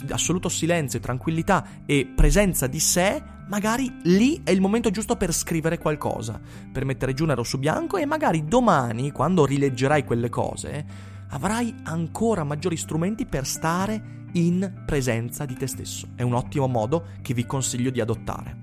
assoluto 0.09 0.49
silenzio, 0.49 0.99
tranquillità 0.99 1.65
e 1.87 2.05
presenza 2.05 2.67
di 2.67 2.79
sé, 2.79 3.21
magari 3.47 3.91
lì 4.03 4.39
è 4.43 4.51
il 4.51 4.61
momento 4.61 4.91
giusto 4.91 5.15
per 5.15 5.33
scrivere 5.33 5.79
qualcosa, 5.79 6.39
per 6.71 6.85
mettere 6.85 7.15
giù 7.15 7.25
nero 7.25 7.41
su 7.41 7.57
bianco 7.57 7.97
e 7.97 8.05
magari 8.05 8.45
domani, 8.45 9.11
quando 9.11 9.45
rileggerai 9.45 10.03
quelle 10.03 10.29
cose, 10.29 11.13
avrai 11.29 11.73
ancora 11.83 12.43
maggiori 12.43 12.77
strumenti 12.77 13.25
per 13.25 13.45
stare 13.45 14.27
in 14.33 14.83
presenza 14.85 15.45
di 15.45 15.55
te 15.55 15.67
stesso. 15.67 16.07
È 16.15 16.21
un 16.21 16.33
ottimo 16.33 16.67
modo 16.67 17.07
che 17.21 17.33
vi 17.33 17.45
consiglio 17.45 17.89
di 17.89 18.01
adottare. 18.01 18.57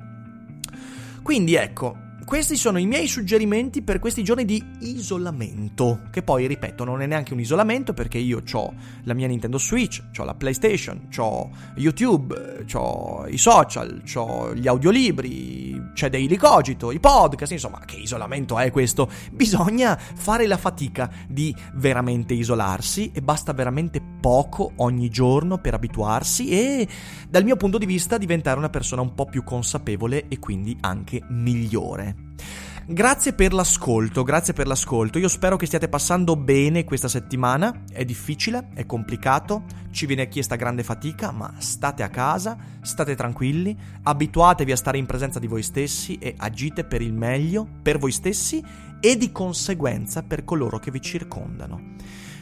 Quindi 1.23 1.55
ecco, 1.55 1.97
questi 2.25 2.57
sono 2.57 2.79
i 2.79 2.87
miei 2.87 3.09
suggerimenti 3.09 3.83
per 3.83 3.99
questi 3.99 4.23
giorni 4.23 4.45
di 4.45 4.63
isolamento, 4.81 6.03
che 6.11 6.23
poi, 6.23 6.47
ripeto, 6.47 6.85
non 6.85 7.03
è 7.03 7.07
neanche 7.07 7.33
un 7.33 7.41
isolamento 7.41 7.95
perché 7.95 8.19
io 8.19 8.43
ho 8.53 8.75
la 9.05 9.15
mia 9.15 9.27
Nintendo 9.27 9.59
Switch, 9.59 10.03
ho 10.17 10.25
la 10.25 10.35
PlayStation, 10.35 11.09
ho 11.17 11.51
YouTube, 11.77 12.65
ho 12.73 13.27
i 13.27 13.39
social, 13.39 14.03
ho 14.15 14.55
gli 14.55 14.69
audiolibri, 14.69 15.91
c'è 15.95 16.11
Daily 16.11 16.37
Cogito, 16.37 16.93
i 16.93 17.01
podcast, 17.01 17.53
insomma, 17.53 17.81
che 17.85 17.97
isolamento 17.97 18.59
è 18.59 18.71
questo? 18.71 19.11
Bisogna 19.33 19.97
fare 19.97 20.47
la 20.47 20.57
fatica 20.57 21.11
di 21.29 21.55
veramente 21.75 22.35
isolarsi 22.35 23.11
e 23.13 23.21
basta 23.21 23.53
veramente 23.53 24.01
poco 24.21 24.73
ogni 24.77 25.11
giorno 25.11 25.59
per 25.59 25.75
abituarsi 25.75 26.49
e, 26.49 26.89
dal 27.29 27.45
mio 27.45 27.57
punto 27.57 27.79
di 27.79 27.87
vista, 27.87 28.17
diventare 28.17 28.59
una 28.59 28.71
persona 28.71 29.03
un 29.03 29.15
po' 29.15 29.27
più 29.27 29.43
consapevole 29.43 30.29
e 30.29 30.39
quindi 30.39 30.77
anche 30.81 31.21
migliore. 31.29 32.12
Grazie 32.85 33.33
per 33.33 33.53
l'ascolto, 33.53 34.25
grazie 34.25 34.53
per 34.53 34.67
l'ascolto. 34.67 35.19
Io 35.19 35.29
spero 35.29 35.57
che 35.57 35.67
stiate 35.67 35.89
passando 35.89 36.35
bene 36.35 36.83
questa 36.83 37.07
settimana. 37.07 37.85
È 37.91 38.05
difficile, 38.05 38.71
è 38.75 38.87
complicato, 38.87 39.65
ci 39.93 40.05
viene 40.05 40.29
chiesta 40.29 40.57
grande 40.57 40.83
fatica, 40.83 41.31
ma 41.31 41.55
state 41.59 42.03
a 42.03 42.09
casa, 42.09 42.57
state 42.81 43.15
tranquilli, 43.15 43.77
abituatevi 44.03 44.73
a 44.73 44.77
stare 44.77 44.99
in 44.99 45.07
presenza 45.07 45.39
di 45.39 45.47
voi 45.47 45.63
stessi 45.63 46.19
e 46.19 46.35
agite 46.37 46.85
per 46.85 47.03
il 47.03 47.13
meglio, 47.13 47.69
per 47.83 47.99
voi 47.99 48.11
stessi 48.11 48.63
e 49.01 49.17
di 49.17 49.31
conseguenza 49.31 50.23
per 50.23 50.45
coloro 50.45 50.79
che 50.79 50.91
vi 50.91 51.01
circondano. 51.01 51.95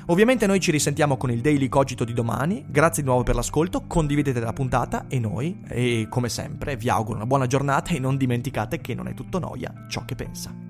Ovviamente 0.07 0.47
noi 0.47 0.61
ci 0.61 0.71
risentiamo 0.71 1.17
con 1.17 1.31
il 1.31 1.41
Daily 1.41 1.69
Cogito 1.69 2.05
di 2.05 2.13
domani, 2.13 2.65
grazie 2.69 3.03
di 3.03 3.09
nuovo 3.09 3.23
per 3.23 3.35
l'ascolto, 3.35 3.85
condividete 3.87 4.41
la 4.41 4.53
puntata 4.53 5.07
e 5.09 5.19
noi, 5.19 5.61
e 5.69 6.07
come 6.09 6.29
sempre, 6.29 6.77
vi 6.77 6.89
auguro 6.89 7.17
una 7.17 7.27
buona 7.27 7.47
giornata 7.47 7.93
e 7.93 7.99
non 7.99 8.17
dimenticate 8.17 8.81
che 8.81 8.95
non 8.95 9.09
è 9.09 9.15
tutto 9.15 9.39
noia 9.39 9.73
ciò 9.89 10.05
che 10.05 10.15
pensa. 10.15 10.70